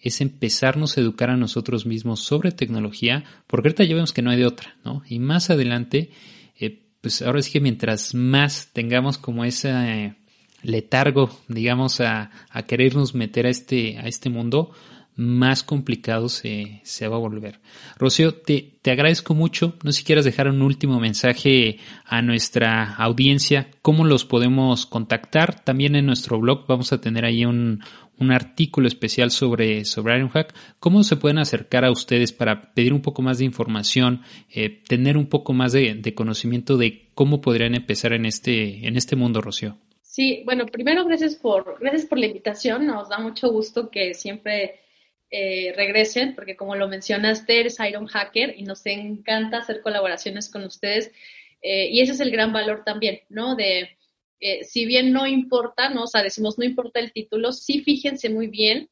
es 0.00 0.20
empezarnos 0.20 0.96
a 0.96 1.00
educar 1.00 1.30
a 1.30 1.36
nosotros 1.36 1.86
mismos 1.86 2.20
sobre 2.20 2.52
tecnología, 2.52 3.24
porque 3.46 3.68
ahorita 3.68 3.84
ya 3.84 3.94
vemos 3.94 4.12
que 4.12 4.22
no 4.22 4.30
hay 4.30 4.36
de 4.36 4.46
otra, 4.46 4.76
¿no? 4.84 5.02
Y 5.08 5.18
más 5.18 5.48
adelante, 5.48 6.10
eh, 6.60 6.82
pues 7.00 7.22
ahora 7.22 7.40
sí 7.42 7.50
que 7.50 7.60
mientras 7.60 8.14
más 8.14 8.70
tengamos 8.72 9.16
como 9.16 9.44
ese 9.44 9.70
eh, 9.70 10.14
letargo, 10.66 11.30
digamos, 11.48 12.00
a, 12.00 12.30
a, 12.50 12.62
querernos 12.64 13.14
meter 13.14 13.46
a 13.46 13.50
este, 13.50 13.98
a 13.98 14.08
este 14.08 14.30
mundo, 14.30 14.72
más 15.14 15.62
complicado 15.62 16.28
se, 16.28 16.80
se 16.82 17.08
va 17.08 17.16
a 17.16 17.20
volver. 17.20 17.60
Rocío, 17.96 18.34
te, 18.34 18.74
te, 18.82 18.90
agradezco 18.90 19.34
mucho. 19.34 19.74
No 19.82 19.92
sé 19.92 20.00
si 20.00 20.04
quieras 20.04 20.26
dejar 20.26 20.48
un 20.48 20.60
último 20.60 21.00
mensaje 21.00 21.78
a 22.04 22.20
nuestra 22.20 22.94
audiencia, 22.96 23.70
cómo 23.80 24.04
los 24.04 24.24
podemos 24.26 24.84
contactar. 24.84 25.64
También 25.64 25.96
en 25.96 26.04
nuestro 26.04 26.38
blog 26.38 26.66
vamos 26.66 26.92
a 26.92 27.00
tener 27.00 27.24
ahí 27.24 27.46
un, 27.46 27.82
un 28.18 28.32
artículo 28.32 28.88
especial 28.88 29.30
sobre, 29.30 29.84
sobre 29.84 30.16
Ironhack. 30.18 30.54
¿Cómo 30.80 31.02
se 31.02 31.16
pueden 31.16 31.38
acercar 31.38 31.84
a 31.84 31.92
ustedes 31.92 32.32
para 32.32 32.74
pedir 32.74 32.92
un 32.92 33.02
poco 33.02 33.22
más 33.22 33.38
de 33.38 33.44
información, 33.44 34.22
eh, 34.50 34.82
tener 34.86 35.16
un 35.16 35.26
poco 35.26 35.54
más 35.54 35.72
de, 35.72 35.94
de, 35.94 36.14
conocimiento 36.14 36.76
de 36.76 37.08
cómo 37.14 37.40
podrían 37.40 37.74
empezar 37.74 38.12
en 38.12 38.26
este, 38.26 38.86
en 38.86 38.96
este 38.96 39.16
mundo, 39.16 39.40
Rocío? 39.40 39.78
Sí, 40.16 40.44
bueno, 40.46 40.64
primero 40.64 41.04
gracias 41.04 41.34
por, 41.34 41.78
gracias 41.78 42.06
por 42.06 42.18
la 42.18 42.24
invitación. 42.24 42.86
Nos 42.86 43.10
da 43.10 43.18
mucho 43.18 43.50
gusto 43.50 43.90
que 43.90 44.14
siempre 44.14 44.80
eh, 45.30 45.74
regresen, 45.76 46.34
porque 46.34 46.56
como 46.56 46.74
lo 46.74 46.88
mencionaste, 46.88 47.60
eres 47.60 47.76
Iron 47.86 48.06
Hacker 48.06 48.54
y 48.56 48.62
nos 48.62 48.86
encanta 48.86 49.58
hacer 49.58 49.82
colaboraciones 49.82 50.48
con 50.48 50.64
ustedes. 50.64 51.12
Eh, 51.60 51.90
y 51.90 52.00
ese 52.00 52.12
es 52.12 52.20
el 52.20 52.30
gran 52.30 52.50
valor 52.50 52.82
también, 52.82 53.20
¿no? 53.28 53.56
De, 53.56 53.98
eh, 54.40 54.64
si 54.64 54.86
bien 54.86 55.12
no 55.12 55.26
importa, 55.26 55.90
¿no? 55.90 56.04
O 56.04 56.06
sea, 56.06 56.22
decimos 56.22 56.56
no 56.56 56.64
importa 56.64 56.98
el 56.98 57.12
título, 57.12 57.52
sí 57.52 57.82
fíjense 57.82 58.30
muy 58.30 58.46
bien 58.46 58.88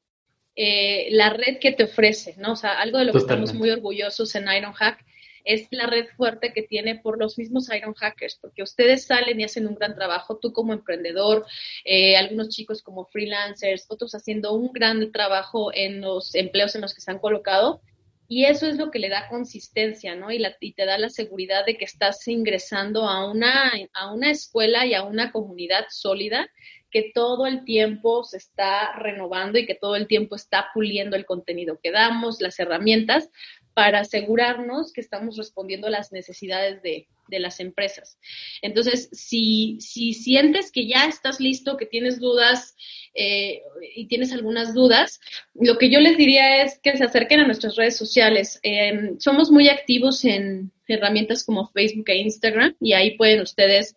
la 0.54 1.30
red 1.30 1.58
que 1.58 1.72
te 1.72 1.84
ofrece, 1.84 2.34
¿no? 2.36 2.52
O 2.52 2.56
sea, 2.56 2.78
algo 2.78 2.98
de 2.98 3.06
lo 3.06 3.12
que 3.12 3.18
estamos 3.18 3.54
muy 3.54 3.70
orgullosos 3.70 4.34
en 4.34 4.46
Iron 4.54 4.74
Hack 4.74 5.02
es 5.44 5.68
la 5.70 5.86
red 5.86 6.06
fuerte 6.16 6.52
que 6.52 6.62
tiene 6.62 6.96
por 6.96 7.18
los 7.18 7.38
mismos 7.38 7.68
Iron 7.74 7.94
Hackers, 7.94 8.38
porque 8.40 8.62
ustedes 8.62 9.04
salen 9.04 9.40
y 9.40 9.44
hacen 9.44 9.66
un 9.66 9.74
gran 9.74 9.94
trabajo, 9.94 10.38
tú 10.38 10.52
como 10.52 10.72
emprendedor, 10.72 11.46
eh, 11.84 12.16
algunos 12.16 12.48
chicos 12.48 12.82
como 12.82 13.04
freelancers, 13.06 13.86
otros 13.88 14.14
haciendo 14.14 14.54
un 14.54 14.72
gran 14.72 15.12
trabajo 15.12 15.70
en 15.74 16.00
los 16.00 16.34
empleos 16.34 16.74
en 16.74 16.80
los 16.80 16.94
que 16.94 17.00
se 17.00 17.10
han 17.10 17.18
colocado. 17.18 17.80
Y 18.26 18.46
eso 18.46 18.66
es 18.66 18.78
lo 18.78 18.90
que 18.90 18.98
le 18.98 19.10
da 19.10 19.28
consistencia, 19.28 20.16
¿no? 20.16 20.32
Y, 20.32 20.42
y 20.60 20.72
te 20.72 20.86
da 20.86 20.96
la 20.96 21.10
seguridad 21.10 21.66
de 21.66 21.76
que 21.76 21.84
estás 21.84 22.26
ingresando 22.26 23.06
a 23.06 23.30
una, 23.30 23.72
a 23.92 24.12
una 24.14 24.30
escuela 24.30 24.86
y 24.86 24.94
a 24.94 25.02
una 25.04 25.30
comunidad 25.30 25.84
sólida 25.90 26.48
que 26.94 27.10
todo 27.12 27.46
el 27.46 27.64
tiempo 27.64 28.22
se 28.22 28.36
está 28.36 28.94
renovando 28.96 29.58
y 29.58 29.66
que 29.66 29.74
todo 29.74 29.96
el 29.96 30.06
tiempo 30.06 30.36
está 30.36 30.68
puliendo 30.72 31.16
el 31.16 31.26
contenido 31.26 31.80
que 31.82 31.90
damos, 31.90 32.40
las 32.40 32.58
herramientas, 32.60 33.30
para 33.74 34.00
asegurarnos 34.00 34.92
que 34.92 35.00
estamos 35.00 35.36
respondiendo 35.36 35.88
a 35.88 35.90
las 35.90 36.12
necesidades 36.12 36.80
de, 36.82 37.08
las 37.28 37.58
empresas. 37.58 38.18
Entonces, 38.62 39.08
si, 39.10 39.78
si, 39.80 40.12
sientes 40.12 40.70
que 40.70 40.86
ya 40.86 41.06
estás 41.06 41.40
listo, 41.40 41.76
que 41.76 41.86
tienes 41.86 42.20
dudas 42.20 42.76
eh, 43.14 43.62
y 43.96 44.06
tienes 44.06 44.32
algunas 44.32 44.72
dudas, 44.72 45.20
lo 45.54 45.76
que 45.76 45.90
yo 45.90 45.98
les 45.98 46.16
diría 46.16 46.62
es 46.62 46.78
que 46.78 46.96
se 46.96 47.02
acerquen 47.02 47.40
a 47.40 47.46
nuestras 47.46 47.74
redes 47.74 47.96
sociales. 47.96 48.60
Em, 48.62 49.18
somos 49.18 49.50
muy 49.50 49.68
activos 49.68 50.24
en 50.24 50.70
herramientas 50.86 51.42
como 51.42 51.66
Facebook 51.72 52.08
e 52.08 52.18
Instagram 52.18 52.76
y 52.78 52.92
ahí 52.92 53.16
pueden 53.16 53.40
ustedes, 53.40 53.96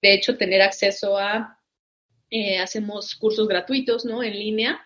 de 0.00 0.14
hecho, 0.14 0.36
tener 0.36 0.62
acceso 0.62 1.16
a, 1.16 1.60
eh, 2.30 2.58
hacemos 2.58 3.14
cursos 3.14 3.46
gratuitos, 3.46 4.04
¿no? 4.04 4.24
En 4.24 4.32
línea 4.32 4.80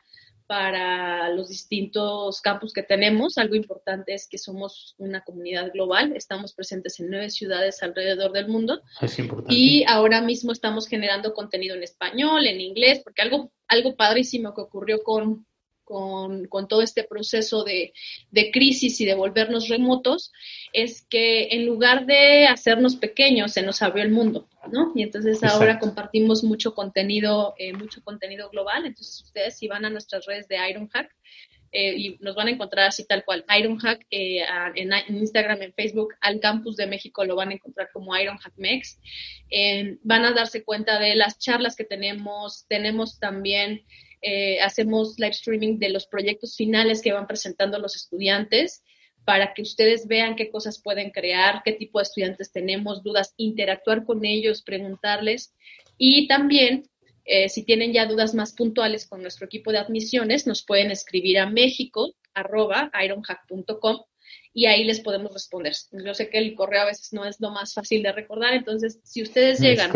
para 0.47 1.29
los 1.31 1.49
distintos 1.49 2.41
campus 2.41 2.73
que 2.73 2.83
tenemos. 2.83 3.39
Algo 3.39 3.55
importante 3.55 4.15
es 4.15 4.29
que 4.29 4.39
somos 4.39 4.95
una 4.99 5.23
comunidad 5.23 5.73
global, 5.73 6.15
estamos 6.17 6.53
presentes 6.55 7.01
en 7.01 7.11
nueve 7.11 7.31
ciudades 7.31 7.83
alrededor 7.83 8.33
del 8.33 8.49
mundo. 8.49 8.83
Es 9.01 9.19
importante. 9.19 9.55
Y 9.55 9.85
ahora 9.85 10.21
mismo 10.21 10.53
estamos 10.53 10.89
generando 10.89 11.35
contenido 11.35 11.75
en 11.75 11.83
español, 11.83 12.47
en 12.47 12.61
inglés, 12.61 13.01
porque 13.03 13.23
algo, 13.23 13.53
algo 13.69 13.97
padrísimo 13.97 14.55
que 14.55 14.63
ocurrió 14.63 15.03
con, 15.03 15.47
con, 15.87 16.47
con 16.49 16.67
todo 16.67 16.83
este 16.83 17.05
proceso 17.05 17.65
de, 17.65 17.95
de, 18.33 18.51
crisis 18.51 19.01
y 19.01 19.07
de 19.07 19.15
volvernos 19.15 19.69
remotos, 19.69 20.33
es 20.73 21.07
que 21.09 21.49
en 21.53 21.65
lugar 21.65 22.05
de 22.07 22.47
hacernos 22.47 22.97
pequeños, 22.97 23.53
se 23.53 23.63
nos 23.63 23.81
abrió 23.83 24.03
el 24.03 24.11
mundo, 24.11 24.49
¿no? 24.71 24.93
Y 24.97 25.05
entonces 25.05 25.43
ahora 25.45 25.79
compartimos 25.79 26.43
mucho 26.43 26.75
contenido, 26.75 27.55
eh, 27.57 27.73
mucho 27.73 28.03
contenido 28.03 28.51
global. 28.51 28.85
Entonces 28.85 29.23
ustedes 29.23 29.57
si 29.57 29.69
van 29.69 29.85
a 29.85 29.91
nuestras 29.91 30.27
redes 30.27 30.49
de 30.49 30.59
Ironhack, 30.69 31.09
eh, 31.73 31.95
y 31.97 32.19
nos 32.21 32.35
van 32.35 32.49
a 32.49 32.53
encontrar 32.53 32.87
así 32.87 33.05
tal 33.07 33.25
cual, 33.25 33.45
Ironhack 33.49 34.07
eh, 34.11 34.43
en, 34.77 34.93
en, 34.93 35.17
Instagram, 35.17 35.61
en 35.63 35.75
Facebook, 35.75 36.15
al 36.21 36.41
campus 36.41 36.77
de 36.77 36.87
México 36.87 37.25
lo 37.25 37.37
van 37.37 37.51
a 37.51 37.55
encontrar 37.55 37.91
como 37.93 38.17
Ironhack 38.17 38.55
Mex. 38.57 38.99
Eh, 39.51 39.99
van 40.03 40.25
a 40.25 40.33
darse 40.33 40.65
cuenta 40.65 40.99
de 40.99 41.15
las 41.17 41.39
charlas 41.39 41.77
que 41.77 41.85
tenemos, 41.85 42.67
tenemos 42.69 43.19
también 43.19 43.85
eh, 44.29 44.61
hacemos 44.61 45.21
live 45.21 45.31
streaming 45.31 45.79
de 45.79 45.89
los 45.89 46.09
proyectos 46.09 46.57
finales 46.57 47.01
que 47.01 47.13
van 47.13 47.29
presentando 47.29 47.79
los 47.79 47.95
estudiantes 47.95 48.83
para 49.25 49.55
que 49.55 49.63
ustedes 49.63 50.09
vean 50.09 50.35
qué 50.35 50.51
cosas 50.51 50.83
pueden 50.83 51.13
crear, 51.13 51.63
qué 51.65 51.73
tipo 51.73 52.01
de 52.01 52.03
estudiantes 52.03 52.51
tenemos, 52.51 53.05
dudas, 53.05 53.35
interactuar 53.37 54.05
con 54.05 54.25
ellos, 54.25 54.63
preguntarles. 54.63 55.55
Y 55.97 56.27
también, 56.27 56.89
eh, 57.25 57.49
si 57.49 57.63
tienen 57.63 57.93
ya 57.93 58.07
dudas 58.07 58.35
más 58.35 58.53
puntuales 58.53 59.07
con 59.07 59.23
nuestro 59.23 59.47
equipo 59.47 59.71
de 59.71 59.79
admisiones, 59.79 60.45
nos 60.45 60.65
pueden 60.65 60.91
escribir 60.91 61.39
a 61.39 61.49
México, 61.49 62.17
arroba, 62.35 62.91
ironhack.com, 63.01 64.01
y 64.53 64.67
ahí 64.67 64.83
les 64.83 64.99
podemos 64.99 65.33
responder. 65.33 65.73
Yo 66.05 66.15
sé 66.15 66.31
que 66.31 66.39
el 66.39 66.57
correo 66.57 66.83
a 66.83 66.87
veces 66.87 67.13
no 67.13 67.25
es 67.25 67.41
lo 67.41 67.53
más 67.53 67.75
fácil 67.75 68.03
de 68.03 68.11
recordar, 68.11 68.55
entonces, 68.55 68.99
si 69.05 69.23
ustedes 69.23 69.61
llegan 69.61 69.93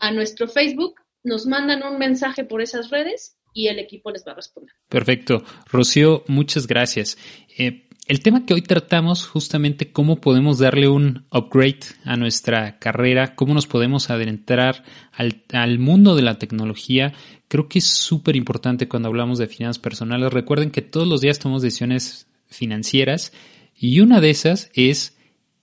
a 0.00 0.10
nuestro 0.10 0.48
Facebook, 0.48 0.96
nos 1.22 1.46
mandan 1.46 1.84
un 1.84 1.96
mensaje 1.96 2.42
por 2.42 2.60
esas 2.60 2.90
redes 2.90 3.37
y 3.58 3.66
el 3.66 3.80
equipo 3.80 4.12
les 4.12 4.24
va 4.24 4.32
a 4.32 4.34
responder. 4.36 4.72
Perfecto. 4.88 5.42
Rocío, 5.66 6.22
muchas 6.28 6.68
gracias. 6.68 7.18
Eh, 7.58 7.88
el 8.06 8.20
tema 8.20 8.46
que 8.46 8.54
hoy 8.54 8.62
tratamos, 8.62 9.26
justamente 9.26 9.90
cómo 9.90 10.20
podemos 10.20 10.60
darle 10.60 10.86
un 10.86 11.26
upgrade 11.32 11.80
a 12.04 12.16
nuestra 12.16 12.78
carrera, 12.78 13.34
cómo 13.34 13.54
nos 13.54 13.66
podemos 13.66 14.10
adentrar 14.10 14.84
al, 15.12 15.42
al 15.52 15.80
mundo 15.80 16.14
de 16.14 16.22
la 16.22 16.38
tecnología, 16.38 17.14
creo 17.48 17.68
que 17.68 17.80
es 17.80 17.86
súper 17.86 18.36
importante 18.36 18.86
cuando 18.86 19.08
hablamos 19.08 19.38
de 19.38 19.48
finanzas 19.48 19.80
personales. 19.80 20.32
Recuerden 20.32 20.70
que 20.70 20.80
todos 20.80 21.08
los 21.08 21.20
días 21.20 21.40
tomamos 21.40 21.62
decisiones 21.62 22.28
financieras 22.46 23.32
y 23.74 23.98
una 24.00 24.20
de 24.20 24.30
esas 24.30 24.70
es 24.72 25.17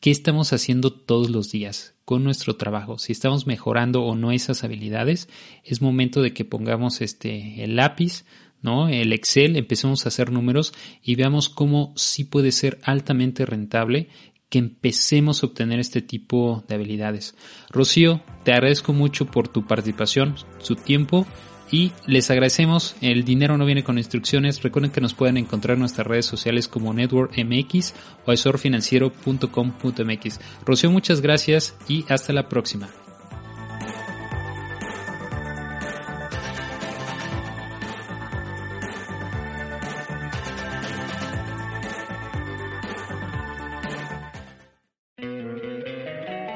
qué 0.05 0.11
estamos 0.11 0.53
haciendo 0.53 0.93
todos 0.93 1.31
los 1.31 1.51
días 1.51 1.95
con 2.05 2.23
nuestro 2.23 2.57
trabajo. 2.57 2.99
Si 2.99 3.11
estamos 3.11 3.47
mejorando 3.47 4.03
o 4.03 4.13
no 4.13 4.31
esas 4.31 4.63
habilidades, 4.63 5.29
es 5.63 5.81
momento 5.81 6.21
de 6.21 6.31
que 6.31 6.45
pongamos 6.45 7.01
este 7.01 7.63
el 7.63 7.75
lápiz, 7.75 8.23
¿no? 8.61 8.87
El 8.87 9.13
Excel, 9.13 9.55
empecemos 9.55 10.05
a 10.05 10.09
hacer 10.09 10.31
números 10.31 10.73
y 11.01 11.15
veamos 11.15 11.49
cómo 11.49 11.91
sí 11.95 12.23
puede 12.23 12.51
ser 12.51 12.77
altamente 12.83 13.47
rentable 13.47 14.09
que 14.47 14.59
empecemos 14.59 15.41
a 15.41 15.47
obtener 15.47 15.79
este 15.79 16.03
tipo 16.03 16.63
de 16.67 16.75
habilidades. 16.75 17.33
Rocío, 17.71 18.21
te 18.43 18.51
agradezco 18.51 18.93
mucho 18.93 19.25
por 19.25 19.47
tu 19.47 19.65
participación, 19.65 20.35
su 20.59 20.75
tiempo 20.75 21.25
y 21.71 21.93
les 22.06 22.30
agradecemos. 22.32 22.95
El 23.01 23.25
dinero 23.25 23.58
no 23.58 23.65
viene 23.65 23.84
con 23.84 23.97
instrucciones. 23.97 24.63
Recuerden 24.63 24.91
que 24.91 25.01
nos 25.01 25.13
pueden 25.13 25.36
encontrar 25.38 25.75
en 25.75 25.81
nuestras 25.81 26.08
redes 26.08 26.25
sociales 26.25 26.67
como 26.67 26.94
NetworkMX 26.94 27.94
o 28.25 28.31
asorfinanciero.com.mx. 28.31 30.39
Rocío, 30.65 30.92
muchas 30.92 31.21
gracias 31.21 31.75
y 31.87 32.04
hasta 32.10 32.33
la 32.33 32.50
próxima. 32.50 32.89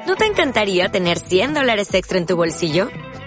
¿No 0.06 0.16
te 0.16 0.26
encantaría 0.26 0.90
tener 0.90 1.18
100 1.18 1.54
dólares 1.54 1.94
extra 1.94 2.18
en 2.18 2.26
tu 2.26 2.36
bolsillo? 2.36 2.90